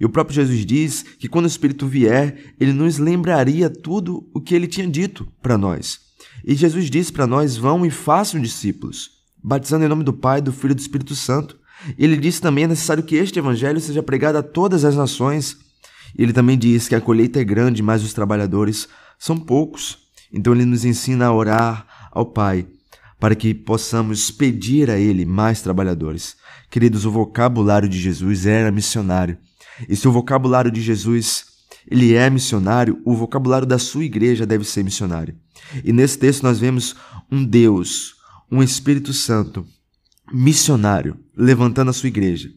E 0.00 0.04
o 0.04 0.08
próprio 0.08 0.34
Jesus 0.34 0.66
diz 0.66 1.04
que 1.16 1.28
quando 1.28 1.44
o 1.44 1.48
Espírito 1.48 1.86
vier, 1.86 2.54
ele 2.58 2.72
nos 2.72 2.98
lembraria 2.98 3.70
tudo 3.70 4.28
o 4.34 4.40
que 4.40 4.52
ele 4.52 4.66
tinha 4.66 4.88
dito 4.88 5.28
para 5.40 5.56
nós. 5.56 6.00
E 6.44 6.56
Jesus 6.56 6.90
disse 6.90 7.12
para 7.12 7.24
nós: 7.24 7.56
vão 7.56 7.86
e 7.86 7.90
façam 7.90 8.42
discípulos, 8.42 9.10
batizando 9.40 9.84
em 9.84 9.88
nome 9.88 10.02
do 10.02 10.12
Pai, 10.12 10.40
do 10.40 10.52
Filho 10.52 10.72
e 10.72 10.74
do 10.74 10.80
Espírito 10.80 11.14
Santo. 11.14 11.56
Ele 11.96 12.16
disse 12.16 12.40
também 12.40 12.64
é 12.64 12.68
necessário 12.68 13.04
que 13.04 13.14
este 13.14 13.38
evangelho 13.38 13.80
seja 13.80 14.02
pregado 14.02 14.38
a 14.38 14.42
todas 14.42 14.84
as 14.84 14.96
nações. 14.96 15.56
Ele 16.18 16.32
também 16.32 16.58
diz 16.58 16.88
que 16.88 16.96
a 16.96 17.00
colheita 17.00 17.40
é 17.40 17.44
grande, 17.44 17.80
mas 17.80 18.02
os 18.02 18.12
trabalhadores 18.12 18.88
são 19.20 19.38
poucos. 19.38 20.02
Então 20.32 20.52
ele 20.54 20.64
nos 20.64 20.84
ensina 20.84 21.26
a 21.26 21.32
orar, 21.32 21.86
ao 22.10 22.26
Pai 22.26 22.66
para 23.22 23.36
que 23.36 23.54
possamos 23.54 24.32
pedir 24.32 24.90
a 24.90 24.98
Ele 24.98 25.24
mais 25.24 25.62
trabalhadores. 25.62 26.36
Queridos, 26.68 27.04
o 27.04 27.10
vocabulário 27.12 27.88
de 27.88 27.96
Jesus 27.96 28.46
era 28.46 28.72
missionário. 28.72 29.38
E 29.88 29.94
se 29.94 30.08
o 30.08 30.12
vocabulário 30.12 30.72
de 30.72 30.82
Jesus 30.82 31.46
ele 31.88 32.14
é 32.14 32.28
missionário, 32.28 33.00
o 33.04 33.14
vocabulário 33.14 33.66
da 33.66 33.78
sua 33.78 34.04
igreja 34.04 34.44
deve 34.44 34.64
ser 34.64 34.82
missionário. 34.82 35.36
E 35.84 35.92
nesse 35.92 36.18
texto 36.18 36.42
nós 36.42 36.58
vemos 36.58 36.96
um 37.30 37.44
Deus, 37.44 38.14
um 38.50 38.60
Espírito 38.60 39.12
Santo 39.12 39.64
missionário 40.32 41.16
levantando 41.36 41.90
a 41.90 41.92
sua 41.92 42.08
igreja. 42.08 42.50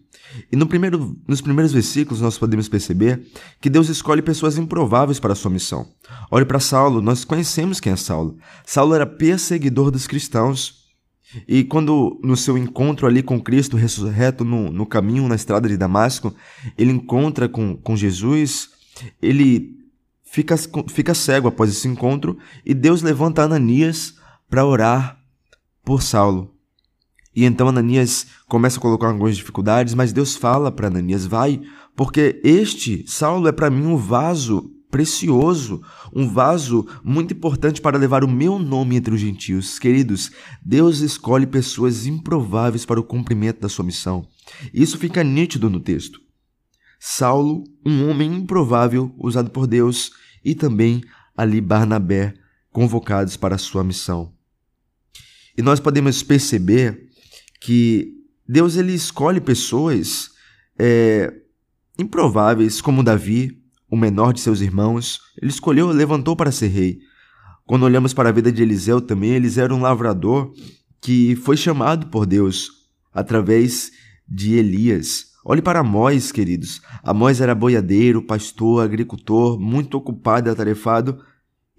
E 0.51 0.55
no 0.55 0.67
primeiro, 0.67 1.17
nos 1.27 1.41
primeiros 1.41 1.71
versículos 1.71 2.21
nós 2.21 2.37
podemos 2.37 2.67
perceber 2.67 3.25
que 3.61 3.69
Deus 3.69 3.89
escolhe 3.89 4.21
pessoas 4.21 4.57
improváveis 4.57 5.19
para 5.19 5.33
a 5.33 5.35
sua 5.35 5.51
missão. 5.51 5.87
Olhe 6.29 6.45
para 6.45 6.59
Saulo, 6.59 7.01
nós 7.01 7.23
conhecemos 7.23 7.79
quem 7.79 7.93
é 7.93 7.95
Saulo. 7.95 8.37
Saulo 8.65 8.93
era 8.93 9.05
perseguidor 9.05 9.91
dos 9.91 10.07
cristãos. 10.07 10.85
E 11.47 11.63
quando 11.63 12.19
no 12.23 12.37
seu 12.37 12.57
encontro 12.57 13.07
ali 13.07 13.21
com 13.21 13.41
Cristo 13.41 13.75
ressurreto 13.75 14.45
no, 14.45 14.71
no 14.71 14.85
caminho, 14.85 15.27
na 15.27 15.35
estrada 15.35 15.67
de 15.67 15.77
Damasco, 15.77 16.33
ele 16.77 16.91
encontra 16.91 17.49
com, 17.49 17.75
com 17.75 17.95
Jesus, 17.95 18.69
ele 19.21 19.75
fica, 20.23 20.55
fica 20.87 21.13
cego 21.13 21.47
após 21.47 21.69
esse 21.69 21.87
encontro 21.87 22.37
e 22.65 22.73
Deus 22.73 23.01
levanta 23.01 23.43
Ananias 23.43 24.15
para 24.49 24.65
orar 24.65 25.19
por 25.83 26.01
Saulo. 26.01 26.54
E 27.35 27.43
então 27.43 27.67
Ananias 27.67 28.27
começa 28.47 28.79
a 28.79 28.81
colocar 28.81 29.07
algumas 29.07 29.35
dificuldades, 29.35 29.93
mas 29.93 30.13
Deus 30.13 30.35
fala 30.35 30.71
para 30.71 30.87
Ananias: 30.87 31.25
vai, 31.25 31.61
porque 31.95 32.39
este 32.43 33.03
Saulo 33.07 33.47
é 33.47 33.51
para 33.51 33.69
mim 33.69 33.85
um 33.85 33.97
vaso 33.97 34.71
precioso, 34.89 35.81
um 36.13 36.29
vaso 36.29 36.87
muito 37.03 37.33
importante 37.33 37.81
para 37.81 37.97
levar 37.97 38.23
o 38.23 38.29
meu 38.29 38.57
nome 38.57 38.95
entre 38.95 39.13
os 39.13 39.19
gentios. 39.19 39.77
Queridos, 39.77 40.31
Deus 40.63 40.99
escolhe 40.99 41.45
pessoas 41.45 42.05
improváveis 42.05 42.85
para 42.85 42.99
o 42.99 43.03
cumprimento 43.03 43.59
da 43.59 43.67
sua 43.67 43.83
missão. 43.83 44.25
Isso 44.73 44.97
fica 44.97 45.21
nítido 45.21 45.69
no 45.69 45.81
texto. 45.81 46.21
Saulo, 46.97 47.65
um 47.85 48.09
homem 48.09 48.33
improvável 48.33 49.13
usado 49.17 49.49
por 49.49 49.67
Deus, 49.67 50.11
e 50.43 50.55
também 50.55 51.03
ali 51.35 51.59
Barnabé, 51.59 52.33
convocados 52.71 53.35
para 53.35 53.55
a 53.55 53.59
sua 53.59 53.83
missão. 53.83 54.31
E 55.57 55.61
nós 55.61 55.79
podemos 55.79 56.23
perceber 56.23 57.04
que 57.65 58.13
Deus 58.47 58.77
ele 58.77 58.93
escolhe 58.93 59.41
pessoas 59.41 60.29
é, 60.77 61.33
improváveis, 61.97 62.79
como 62.79 63.03
Davi, 63.03 63.59
o 63.89 63.97
menor 63.97 64.33
de 64.33 64.39
seus 64.39 64.61
irmãos. 64.61 65.19
Ele 65.41 65.49
escolheu, 65.49 65.87
levantou 65.87 66.35
para 66.35 66.51
ser 66.51 66.67
rei. 66.67 66.99
Quando 67.65 67.81
olhamos 67.81 68.13
para 68.13 68.29
a 68.29 68.31
vida 68.31 68.51
de 68.51 68.61
Eliseu 68.61 69.01
também, 69.01 69.31
Eliseu 69.31 69.63
era 69.63 69.73
um 69.73 69.81
lavrador 69.81 70.53
que 71.01 71.35
foi 71.37 71.57
chamado 71.57 72.05
por 72.11 72.27
Deus 72.27 72.69
através 73.11 73.91
de 74.27 74.53
Elias. 74.53 75.31
Olhe 75.43 75.63
para 75.63 75.79
Amós, 75.79 76.31
queridos. 76.31 76.83
Amós 77.01 77.41
era 77.41 77.55
boiadeiro, 77.55 78.21
pastor, 78.21 78.83
agricultor, 78.83 79.59
muito 79.59 79.97
ocupado 79.97 80.49
e 80.49 80.51
atarefado, 80.51 81.19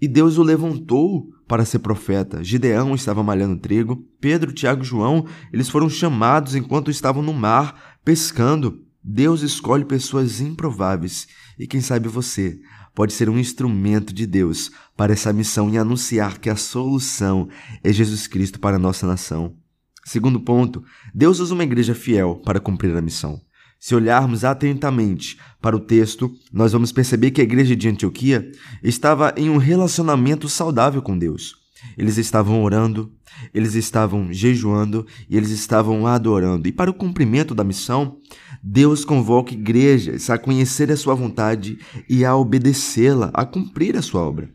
e 0.01 0.07
Deus 0.07 0.37
o 0.37 0.43
levantou 0.43 1.29
para 1.47 1.65
ser 1.65 1.79
profeta. 1.79 2.43
Gideão 2.43 2.93
estava 2.93 3.23
malhando 3.23 3.57
trigo. 3.57 4.05
Pedro, 4.19 4.51
Tiago 4.51 4.83
e 4.83 4.85
João, 4.85 5.25
eles 5.51 5.69
foram 5.69 5.89
chamados 5.89 6.55
enquanto 6.55 6.91
estavam 6.91 7.23
no 7.23 7.33
mar, 7.33 7.97
pescando. 8.03 8.83
Deus 9.03 9.41
escolhe 9.41 9.85
pessoas 9.85 10.41
improváveis. 10.41 11.27
E 11.57 11.65
quem 11.65 11.79
sabe 11.79 12.09
você 12.09 12.59
pode 12.93 13.13
ser 13.13 13.29
um 13.29 13.37
instrumento 13.37 14.13
de 14.13 14.25
Deus 14.25 14.71
para 14.95 15.13
essa 15.13 15.31
missão 15.31 15.69
e 15.69 15.77
anunciar 15.77 16.39
que 16.39 16.49
a 16.49 16.55
solução 16.55 17.47
é 17.83 17.93
Jesus 17.93 18.27
Cristo 18.27 18.59
para 18.59 18.75
a 18.75 18.79
nossa 18.79 19.07
nação. 19.07 19.55
Segundo 20.03 20.39
ponto, 20.39 20.83
Deus 21.13 21.39
usa 21.39 21.53
uma 21.53 21.63
igreja 21.63 21.93
fiel 21.93 22.41
para 22.43 22.59
cumprir 22.59 22.95
a 22.95 23.01
missão. 23.01 23.41
Se 23.79 23.93
olharmos 23.95 24.43
atentamente 24.43 25.37
para 25.61 25.75
o 25.75 25.79
texto, 25.79 26.31
nós 26.51 26.71
vamos 26.71 26.91
perceber 26.91 27.31
que 27.31 27.41
a 27.41 27.43
igreja 27.43 27.75
de 27.75 27.87
Antioquia 27.87 28.51
estava 28.83 29.33
em 29.37 29.49
um 29.49 29.57
relacionamento 29.57 30.49
saudável 30.49 31.01
com 31.01 31.17
Deus. 31.17 31.55
Eles 31.95 32.17
estavam 32.17 32.63
orando, 32.63 33.11
eles 33.53 33.75
estavam 33.75 34.33
jejuando 34.33 35.05
e 35.29 35.37
eles 35.37 35.51
estavam 35.51 36.07
adorando. 36.07 36.67
E 36.67 36.71
para 36.71 36.89
o 36.89 36.93
cumprimento 36.93 37.53
da 37.53 37.63
missão, 37.63 38.17
Deus 38.63 39.05
convoca 39.05 39.53
igrejas 39.53 40.29
a 40.29 40.37
conhecer 40.37 40.91
a 40.91 40.97
sua 40.97 41.13
vontade 41.13 41.77
e 42.09 42.25
a 42.25 42.35
obedecê-la, 42.35 43.29
a 43.33 43.45
cumprir 43.45 43.95
a 43.95 44.01
sua 44.01 44.21
obra, 44.21 44.49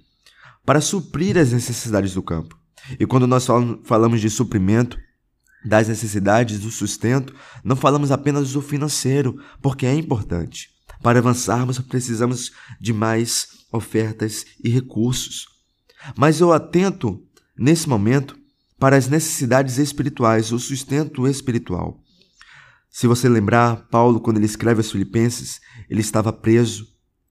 para 0.66 0.80
suprir 0.80 1.38
as 1.38 1.52
necessidades 1.52 2.14
do 2.14 2.22
campo. 2.22 2.56
E 2.98 3.06
quando 3.06 3.26
nós 3.26 3.46
falamos 3.84 4.20
de 4.20 4.28
suprimento, 4.28 4.98
das 5.64 5.88
necessidades 5.88 6.60
do 6.60 6.70
sustento, 6.70 7.34
não 7.62 7.76
falamos 7.76 8.10
apenas 8.10 8.52
do 8.52 8.62
financeiro, 8.62 9.40
porque 9.60 9.86
é 9.86 9.94
importante. 9.94 10.70
Para 11.02 11.18
avançarmos, 11.18 11.78
precisamos 11.78 12.52
de 12.80 12.92
mais 12.92 13.48
ofertas 13.72 14.44
e 14.62 14.68
recursos. 14.68 15.46
Mas 16.16 16.40
eu 16.40 16.52
atento, 16.52 17.22
nesse 17.56 17.88
momento, 17.88 18.36
para 18.78 18.96
as 18.96 19.08
necessidades 19.08 19.78
espirituais, 19.78 20.52
o 20.52 20.58
sustento 20.58 21.26
espiritual. 21.26 22.02
Se 22.90 23.06
você 23.06 23.28
lembrar, 23.28 23.88
Paulo, 23.88 24.20
quando 24.20 24.36
ele 24.36 24.46
escreve 24.46 24.80
aos 24.80 24.90
Filipenses, 24.90 25.60
ele 25.88 26.00
estava 26.00 26.32
preso, 26.32 26.88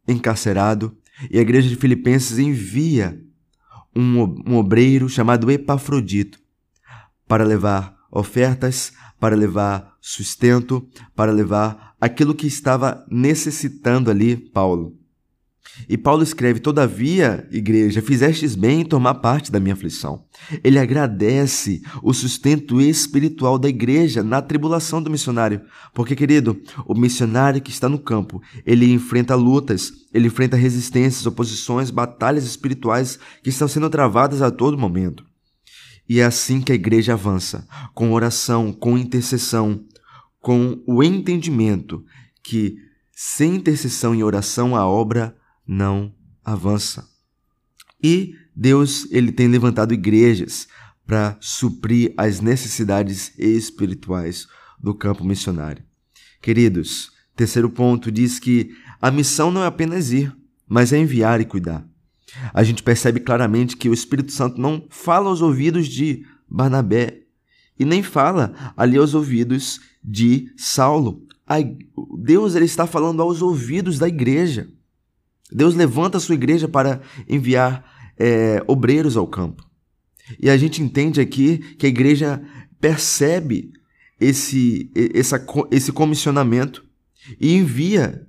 encarcerado, 0.08 0.98
e 1.30 1.38
a 1.38 1.41
igreja 1.41 1.70
de 1.70 1.76
Filipenses 1.76 2.39
envia 2.39 3.22
um, 3.96 4.22
um 4.48 4.56
obreiro 4.56 5.08
chamado 5.08 5.52
Epafrodito 5.52 6.39
para 7.28 7.44
levar 7.44 7.96
ofertas 8.12 8.91
para 9.19 9.36
levar 9.36 9.95
sustento, 10.02 10.88
para 11.15 11.32
levar 11.32 11.95
aquilo 12.02 12.36
que 12.36 12.47
estava 12.47 13.06
necessitando 13.10 14.10
ali 14.10 14.36
Paulo. 14.36 15.02
E 15.88 15.97
Paulo 15.97 16.24
escreve: 16.24 16.60
Todavia, 16.60 17.47
igreja, 17.52 18.02
fizestes 18.02 18.56
bem 18.56 18.82
em 18.82 18.86
tomar 18.86 19.15
parte 19.15 19.52
da 19.52 19.60
minha 19.60 19.74
aflição. 19.74 20.26
Ele 20.63 20.80
agradece 20.80 21.82
o 22.02 22.13
sustento 22.13 22.82
espiritual 22.82 23.58
da 23.58 23.69
igreja 23.69 24.24
na 24.24 24.41
tribulação 24.41 25.02
do 25.02 25.10
missionário. 25.10 25.62
Porque, 25.93 26.15
querido, 26.15 26.60
o 26.86 26.93
missionário 26.93 27.62
que 27.62 27.71
está 27.71 27.88
no 27.88 28.00
campo, 28.00 28.41
ele 28.65 28.91
enfrenta 28.91 29.36
lutas, 29.36 29.91
ele 30.13 30.28
enfrenta 30.28 30.58
resistências, 30.58 31.26
oposições, 31.26 31.89
batalhas 31.89 32.43
espirituais 32.43 33.19
que 33.43 33.50
estão 33.50 33.67
sendo 33.67 33.89
travadas 33.89 34.41
a 34.41 34.52
todo 34.52 34.78
momento. 34.78 35.31
E 36.08 36.20
é 36.20 36.26
assim 36.26 36.62
que 36.62 36.72
a 36.72 36.76
igreja 36.76 37.14
avança, 37.14 37.68
com 37.94 38.12
oração, 38.12 38.74
com 38.74 38.98
intercessão, 38.98 39.86
com 40.40 40.82
o 40.86 41.04
entendimento 41.04 42.04
que 42.44 42.78
sem 43.14 43.56
intercessão 43.56 44.16
e 44.16 44.24
oração 44.24 44.76
a 44.76 44.86
obra 44.86 45.36
não 45.66 46.14
avança. 46.44 47.08
E 48.04 48.34
Deus 48.56 49.08
ele 49.12 49.32
tem 49.32 49.48
levantado 49.48 49.94
igrejas 49.94 50.68
para 51.06 51.38
suprir 51.40 52.14
as 52.18 52.42
necessidades 52.42 53.32
espirituais 53.38 54.48
do 54.80 54.94
campo 54.96 55.24
missionário. 55.24 55.84
Queridos, 56.42 57.12
terceiro 57.36 57.70
ponto 57.70 58.12
diz 58.12 58.40
que 58.40 58.72
a 59.00 59.12
missão 59.12 59.52
não 59.52 59.64
é 59.64 59.68
apenas 59.68 60.12
ir, 60.12 60.36
mas 60.68 60.92
é 60.92 60.98
enviar 60.98 61.40
e 61.40 61.46
cuidar 61.46 61.91
a 62.54 62.63
gente 62.63 62.84
percebe 62.84 63.20
claramente 63.20 63.76
que 63.78 63.89
o 63.89 63.94
Espírito 63.94 64.32
Santo 64.32 64.60
não 64.60 64.86
fala 64.89 65.30
aos 65.30 65.41
ouvidos 65.41 65.88
de 65.88 66.26
Barnabé 66.50 67.22
e 67.78 67.86
nem 67.86 68.04
fala 68.04 68.74
ali 68.76 68.98
aos 68.98 69.13
ouvidos 69.13 69.82
de 70.04 70.52
Saulo. 70.58 71.26
Deus 72.20 72.56
ele 72.56 72.65
está 72.65 72.88
falando 72.88 73.22
aos 73.22 73.41
ouvidos 73.41 74.00
da 74.00 74.08
igreja. 74.08 74.70
Deus 75.52 75.76
levanta 75.76 76.17
a 76.17 76.22
sua 76.22 76.36
igreja 76.36 76.67
para 76.67 77.02
enviar 77.28 77.84
é, 78.17 78.63
obreiros 78.67 79.17
ao 79.17 79.28
campo. 79.28 79.65
E 80.39 80.50
a 80.50 80.58
gente 80.58 80.82
entende 80.82 81.20
aqui 81.20 81.58
que 81.76 81.86
a 81.86 81.89
igreja 81.89 82.41
percebe 82.80 83.72
esse, 84.20 84.91
essa, 85.13 85.44
esse 85.72 85.91
comissionamento 85.91 86.86
e 87.39 87.54
envia 87.54 88.26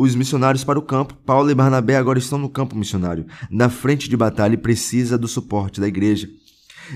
os 0.00 0.14
missionários 0.14 0.64
para 0.64 0.78
o 0.78 0.82
campo. 0.82 1.14
Paulo 1.26 1.50
e 1.50 1.54
Barnabé 1.54 1.96
agora 1.96 2.18
estão 2.18 2.38
no 2.38 2.48
campo 2.48 2.74
missionário, 2.74 3.26
na 3.50 3.68
frente 3.68 4.08
de 4.08 4.16
batalha 4.16 4.54
e 4.54 4.58
precisa 4.58 5.18
do 5.18 5.28
suporte 5.28 5.78
da 5.78 5.86
igreja. 5.86 6.26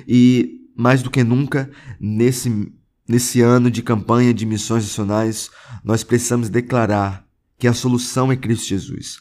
E 0.09 0.63
mais 0.75 1.03
do 1.03 1.11
que 1.11 1.23
nunca, 1.23 1.71
nesse, 2.01 2.73
nesse 3.07 3.43
ano 3.43 3.71
de 3.71 3.83
campanha 3.83 4.33
de 4.33 4.47
missões 4.47 4.85
nacionais, 4.85 5.51
nós 5.85 6.03
precisamos 6.03 6.49
declarar 6.49 7.27
que 7.59 7.69
a 7.69 7.75
solução 7.75 8.33
é 8.33 8.37
Cristo 8.37 8.69
Jesus. 8.69 9.19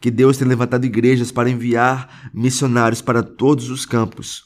Que 0.00 0.10
Deus 0.10 0.36
tem 0.36 0.48
levantado 0.48 0.84
igrejas 0.84 1.30
para 1.30 1.48
enviar 1.48 2.30
missionários 2.34 3.00
para 3.00 3.22
todos 3.22 3.70
os 3.70 3.86
campos, 3.86 4.42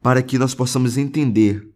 para 0.00 0.22
que 0.22 0.38
nós 0.38 0.54
possamos 0.54 0.96
entender, 0.96 1.68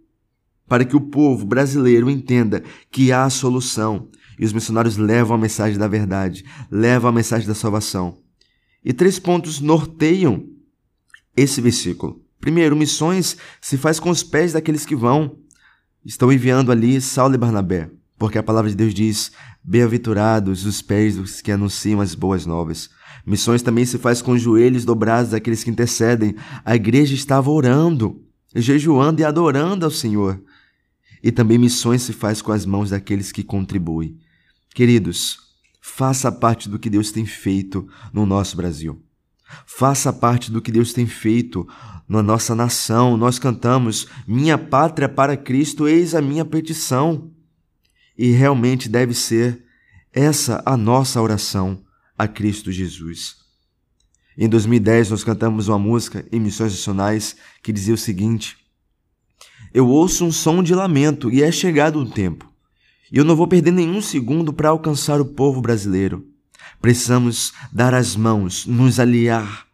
para 0.67 0.85
que 0.85 0.97
o 0.97 1.01
povo 1.01 1.45
brasileiro 1.45 2.09
entenda 2.09 2.65
que 2.91 3.13
há 3.13 3.29
solução, 3.29 4.09
e 4.39 4.45
os 4.45 4.53
missionários 4.53 4.97
levam 4.97 5.37
a 5.37 5.41
mensagem 5.41 5.79
da 5.79 5.89
verdade, 5.89 6.45
levam 6.71 7.11
a 7.11 7.13
mensagem 7.13 7.47
da 7.47 7.55
salvação. 7.55 8.19
E 8.85 8.93
três 8.93 9.19
pontos 9.19 9.61
norteiam 9.61 10.47
esse 11.37 11.61
versículo. 11.61 12.23
Primeiro, 12.41 12.77
missões 12.77 13.37
se 13.61 13.77
faz 13.77 13.99
com 13.99 14.11
os 14.11 14.23
pés 14.23 14.53
daqueles 14.53 14.87
que 14.87 14.95
vão. 14.95 15.39
Estão 16.05 16.33
enviando 16.33 16.71
ali 16.71 17.01
Saulo 17.01 17.35
e 17.35 17.39
Barnabé, 17.39 17.91
porque 18.17 18.39
a 18.39 18.43
palavra 18.43 18.71
de 18.71 18.77
Deus 18.77 18.95
diz: 18.95 19.33
Bem-aventurados 19.65 20.65
os 20.65 20.81
pés 20.81 21.17
dos 21.17 21.41
que 21.41 21.51
anunciam 21.51 22.01
as 22.01 22.15
boas 22.15 22.47
novas. 22.47 22.89
Missões 23.27 23.61
também 23.61 23.85
se 23.85 23.99
faz 23.99 24.23
com 24.23 24.31
os 24.33 24.41
joelhos 24.41 24.85
dobrados 24.85 25.33
daqueles 25.33 25.65
que 25.65 25.71
intercedem. 25.71 26.37
A 26.65 26.77
igreja 26.77 27.13
estava 27.13 27.51
orando, 27.51 28.23
jejuando 28.55 29.21
e 29.21 29.25
adorando 29.25 29.85
ao 29.85 29.91
Senhor. 29.91 30.41
E 31.21 31.33
também 31.33 31.59
missões 31.59 32.03
se 32.03 32.13
faz 32.13 32.41
com 32.41 32.53
as 32.53 32.65
mãos 32.65 32.91
daqueles 32.91 33.33
que 33.33 33.43
contribuem. 33.43 34.17
Queridos, 34.77 35.39
faça 35.81 36.31
parte 36.31 36.69
do 36.69 36.79
que 36.79 36.91
Deus 36.91 37.11
tem 37.11 37.25
feito 37.25 37.89
no 38.13 38.27
nosso 38.27 38.59
Brasil. 38.59 39.03
Faça 39.65 40.13
parte 40.13 40.53
do 40.53 40.61
que 40.61 40.71
Deus 40.71 40.93
tem 40.93 41.07
feito 41.07 41.67
na 42.07 42.23
nossa 42.23 42.55
nação. 42.55 43.17
Nós 43.17 43.39
cantamos: 43.39 44.07
Minha 44.29 44.59
pátria 44.59 45.09
para 45.09 45.35
Cristo, 45.35 45.89
eis 45.89 46.15
a 46.15 46.21
minha 46.21 46.45
petição. 46.45 47.31
E 48.19 48.33
realmente 48.33 48.87
deve 48.87 49.15
ser 49.15 49.65
essa 50.13 50.63
a 50.67 50.77
nossa 50.77 51.23
oração 51.23 51.83
a 52.19 52.29
Cristo 52.29 52.71
Jesus. 52.71 53.37
Em 54.37 54.47
2010, 54.47 55.09
nós 55.09 55.25
cantamos 55.25 55.69
uma 55.69 55.79
música 55.79 56.29
em 56.31 56.39
Missões 56.39 56.73
Nacionais 56.73 57.35
que 57.63 57.73
dizia 57.73 57.95
o 57.95 57.97
seguinte: 57.97 58.59
Eu 59.73 59.89
ouço 59.89 60.23
um 60.23 60.31
som 60.31 60.63
de 60.63 60.75
lamento 60.75 61.31
e 61.31 61.43
é 61.43 61.51
chegado 61.51 61.99
o 61.99 62.11
tempo. 62.11 62.55
E 63.13 63.19
eu 63.19 63.25
não 63.25 63.37
vou 63.37 63.47
perder 63.47 63.73
nenhum 63.73 64.01
segundo 64.01 64.53
para 64.53 64.69
alcançar 64.69 65.21
o 65.21 65.25
povo 65.25 65.61
brasileiro. 65.61 66.27
Precisamos 66.81 67.53
dar 67.73 67.95
as 67.95 68.17
mãos, 68.17 68.67
nos 68.67 68.99
aliar, 68.99 69.67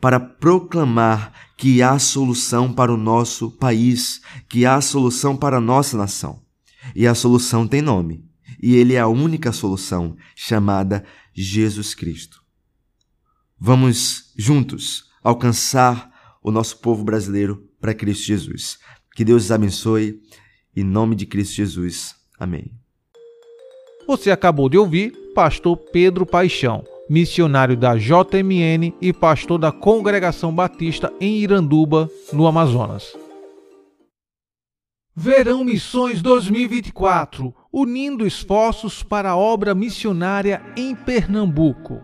para 0.00 0.18
proclamar 0.18 1.32
que 1.56 1.82
há 1.82 1.98
solução 1.98 2.72
para 2.72 2.92
o 2.92 2.96
nosso 2.96 3.50
país, 3.50 4.20
que 4.48 4.64
há 4.64 4.80
solução 4.80 5.36
para 5.36 5.58
a 5.58 5.60
nossa 5.60 5.96
nação. 5.96 6.42
E 6.94 7.06
a 7.06 7.14
solução 7.14 7.68
tem 7.68 7.82
nome, 7.82 8.24
e 8.62 8.74
ele 8.74 8.94
é 8.94 9.00
a 9.00 9.08
única 9.08 9.52
solução, 9.52 10.16
chamada 10.34 11.04
Jesus 11.34 11.94
Cristo. 11.94 12.42
Vamos 13.58 14.32
juntos 14.38 15.04
alcançar 15.22 16.10
o 16.42 16.50
nosso 16.50 16.78
povo 16.78 17.04
brasileiro 17.04 17.68
para 17.78 17.94
Cristo 17.94 18.24
Jesus. 18.24 18.78
Que 19.14 19.24
Deus 19.24 19.44
os 19.44 19.52
abençoe. 19.52 20.20
Em 20.74 20.84
nome 20.84 21.14
de 21.14 21.26
Cristo 21.26 21.56
Jesus. 21.56 22.14
Amém. 22.40 22.72
Você 24.06 24.30
acabou 24.30 24.70
de 24.70 24.78
ouvir 24.78 25.12
Pastor 25.34 25.76
Pedro 25.76 26.24
Paixão, 26.24 26.82
missionário 27.08 27.76
da 27.76 27.94
JMN 27.96 28.94
e 29.00 29.12
pastor 29.12 29.58
da 29.58 29.70
Congregação 29.70 30.52
Batista 30.52 31.12
em 31.20 31.36
Iranduba, 31.36 32.08
no 32.32 32.46
Amazonas. 32.46 33.14
Verão 35.14 35.62
Missões 35.64 36.22
2024 36.22 37.54
unindo 37.72 38.26
esforços 38.26 39.02
para 39.02 39.30
a 39.30 39.36
obra 39.36 39.74
missionária 39.74 40.62
em 40.76 40.94
Pernambuco. 40.94 42.00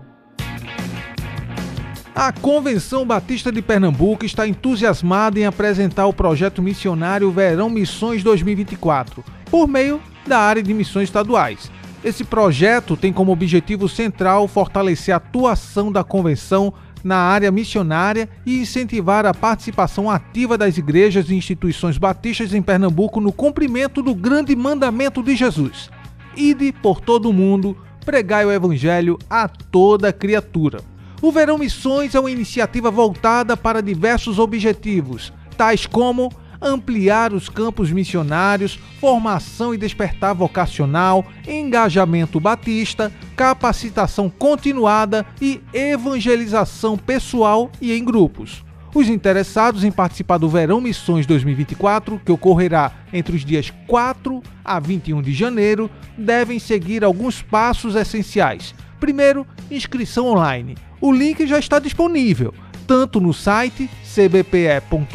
A 2.14 2.32
Convenção 2.32 3.06
Batista 3.06 3.50
de 3.50 3.60
Pernambuco 3.60 4.24
está 4.24 4.46
entusiasmada 4.46 5.38
em 5.38 5.44
apresentar 5.44 6.06
o 6.06 6.12
projeto 6.12 6.62
missionário 6.62 7.30
Verão 7.30 7.68
Missões 7.68 8.22
2024, 8.22 9.24
por 9.50 9.66
meio 9.66 10.00
da 10.26 10.38
área 10.38 10.62
de 10.62 10.74
missões 10.74 11.04
estaduais. 11.04 11.70
Esse 12.04 12.24
projeto 12.24 12.96
tem 12.96 13.12
como 13.12 13.32
objetivo 13.32 13.88
central 13.88 14.46
fortalecer 14.46 15.12
a 15.12 15.16
atuação 15.16 15.90
da 15.90 16.04
convenção 16.04 16.72
na 17.02 17.16
área 17.16 17.50
missionária 17.50 18.28
e 18.44 18.60
incentivar 18.60 19.24
a 19.26 19.32
participação 19.32 20.10
ativa 20.10 20.58
das 20.58 20.76
igrejas 20.76 21.30
e 21.30 21.34
instituições 21.34 21.98
batistas 21.98 22.52
em 22.52 22.62
Pernambuco 22.62 23.20
no 23.20 23.32
cumprimento 23.32 24.02
do 24.02 24.14
grande 24.14 24.54
mandamento 24.56 25.22
de 25.22 25.36
Jesus: 25.36 25.90
Ide 26.36 26.72
por 26.72 27.00
todo 27.00 27.30
o 27.30 27.32
mundo, 27.32 27.76
pregai 28.04 28.44
o 28.44 28.52
evangelho 28.52 29.18
a 29.30 29.48
toda 29.48 30.12
criatura. 30.12 30.80
O 31.22 31.32
Verão 31.32 31.58
Missões 31.58 32.14
é 32.14 32.20
uma 32.20 32.30
iniciativa 32.30 32.90
voltada 32.90 33.56
para 33.56 33.80
diversos 33.80 34.38
objetivos, 34.38 35.32
tais 35.56 35.86
como 35.86 36.30
ampliar 36.66 37.32
os 37.32 37.48
campos 37.48 37.90
missionários, 37.90 38.78
formação 39.00 39.72
e 39.72 39.78
despertar 39.78 40.34
vocacional, 40.34 41.24
engajamento 41.46 42.40
batista, 42.40 43.12
capacitação 43.36 44.28
continuada 44.28 45.24
e 45.40 45.60
evangelização 45.72 46.98
pessoal 46.98 47.70
e 47.80 47.92
em 47.92 48.04
grupos. 48.04 48.64
Os 48.94 49.08
interessados 49.08 49.84
em 49.84 49.92
participar 49.92 50.38
do 50.38 50.48
Verão 50.48 50.80
Missões 50.80 51.26
2024, 51.26 52.20
que 52.24 52.32
ocorrerá 52.32 52.92
entre 53.12 53.36
os 53.36 53.44
dias 53.44 53.70
4 53.86 54.42
a 54.64 54.80
21 54.80 55.20
de 55.20 55.32
janeiro, 55.32 55.90
devem 56.16 56.58
seguir 56.58 57.04
alguns 57.04 57.42
passos 57.42 57.94
essenciais. 57.94 58.74
Primeiro, 58.98 59.46
inscrição 59.70 60.28
online. 60.28 60.76
O 60.98 61.12
link 61.12 61.46
já 61.46 61.58
está 61.58 61.78
disponível, 61.78 62.54
tanto 62.86 63.20
no 63.20 63.34
site 63.34 63.90
cbpe.org.br 64.02 65.06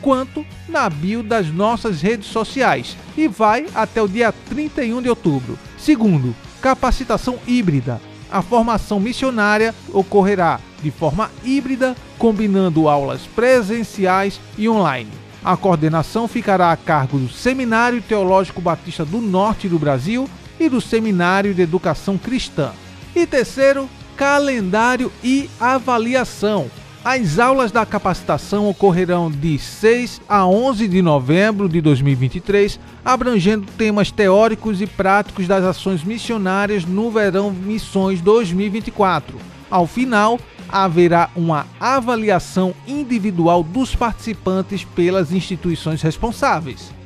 quanto 0.00 0.44
na 0.68 0.88
bio 0.88 1.22
das 1.22 1.48
nossas 1.48 2.00
redes 2.00 2.28
sociais 2.28 2.96
e 3.16 3.28
vai 3.28 3.66
até 3.74 4.02
o 4.02 4.08
dia 4.08 4.32
31 4.48 5.02
de 5.02 5.08
outubro. 5.08 5.58
Segundo, 5.78 6.34
capacitação 6.60 7.38
híbrida. 7.46 8.00
A 8.30 8.42
formação 8.42 9.00
missionária 9.00 9.74
ocorrerá 9.92 10.60
de 10.82 10.90
forma 10.90 11.30
híbrida, 11.44 11.96
combinando 12.18 12.88
aulas 12.88 13.22
presenciais 13.34 14.40
e 14.56 14.68
online. 14.68 15.10
A 15.42 15.56
coordenação 15.56 16.28
ficará 16.28 16.70
a 16.70 16.76
cargo 16.76 17.18
do 17.18 17.28
Seminário 17.28 18.02
Teológico 18.02 18.60
Batista 18.60 19.04
do 19.04 19.20
Norte 19.20 19.68
do 19.68 19.78
Brasil 19.78 20.28
e 20.58 20.68
do 20.68 20.80
Seminário 20.80 21.54
de 21.54 21.62
Educação 21.62 22.18
Cristã. 22.18 22.72
E 23.16 23.26
terceiro, 23.26 23.88
calendário 24.16 25.10
e 25.24 25.48
avaliação. 25.58 26.70
As 27.02 27.38
aulas 27.38 27.72
da 27.72 27.86
capacitação 27.86 28.68
ocorrerão 28.68 29.30
de 29.30 29.58
6 29.58 30.20
a 30.28 30.46
11 30.46 30.86
de 30.86 31.00
novembro 31.00 31.66
de 31.66 31.80
2023, 31.80 32.78
abrangendo 33.02 33.66
temas 33.78 34.10
teóricos 34.10 34.82
e 34.82 34.86
práticos 34.86 35.48
das 35.48 35.64
ações 35.64 36.04
missionárias 36.04 36.84
no 36.84 37.10
Verão 37.10 37.50
Missões 37.52 38.20
2024. 38.20 39.38
Ao 39.70 39.86
final, 39.86 40.38
haverá 40.68 41.30
uma 41.34 41.66
avaliação 41.80 42.74
individual 42.86 43.62
dos 43.62 43.96
participantes 43.96 44.84
pelas 44.84 45.32
instituições 45.32 46.02
responsáveis. 46.02 46.99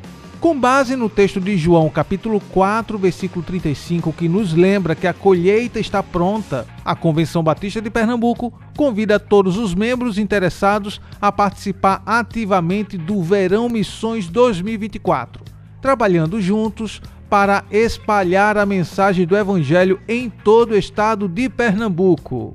Com 0.45 0.61
base 0.61 0.95
no 0.95 1.09
texto 1.09 1.41
de 1.41 1.57
João, 1.57 1.89
capítulo 1.89 2.39
4, 2.39 2.99
versículo 2.99 3.43
35, 3.43 4.13
que 4.13 4.29
nos 4.29 4.53
lembra 4.53 4.95
que 4.95 5.07
a 5.07 5.15
colheita 5.15 5.81
está 5.81 6.03
pronta, 6.03 6.67
a 6.85 6.95
Convenção 6.95 7.43
Batista 7.43 7.81
de 7.81 7.89
Pernambuco 7.89 8.53
convida 8.77 9.19
todos 9.19 9.57
os 9.57 9.75
membros 9.75 10.19
interessados 10.19 11.01
a 11.19 11.33
participar 11.33 12.03
ativamente 12.05 12.99
do 12.99 13.23
Verão 13.23 13.71
Missões 13.71 14.29
2024, 14.29 15.43
trabalhando 15.81 16.39
juntos 16.43 17.01
para 17.31 17.65
espalhar 17.71 18.59
a 18.59 18.67
mensagem 18.67 19.25
do 19.25 19.35
Evangelho 19.35 19.99
em 20.07 20.29
todo 20.29 20.73
o 20.73 20.77
estado 20.77 21.27
de 21.27 21.49
Pernambuco. 21.49 22.55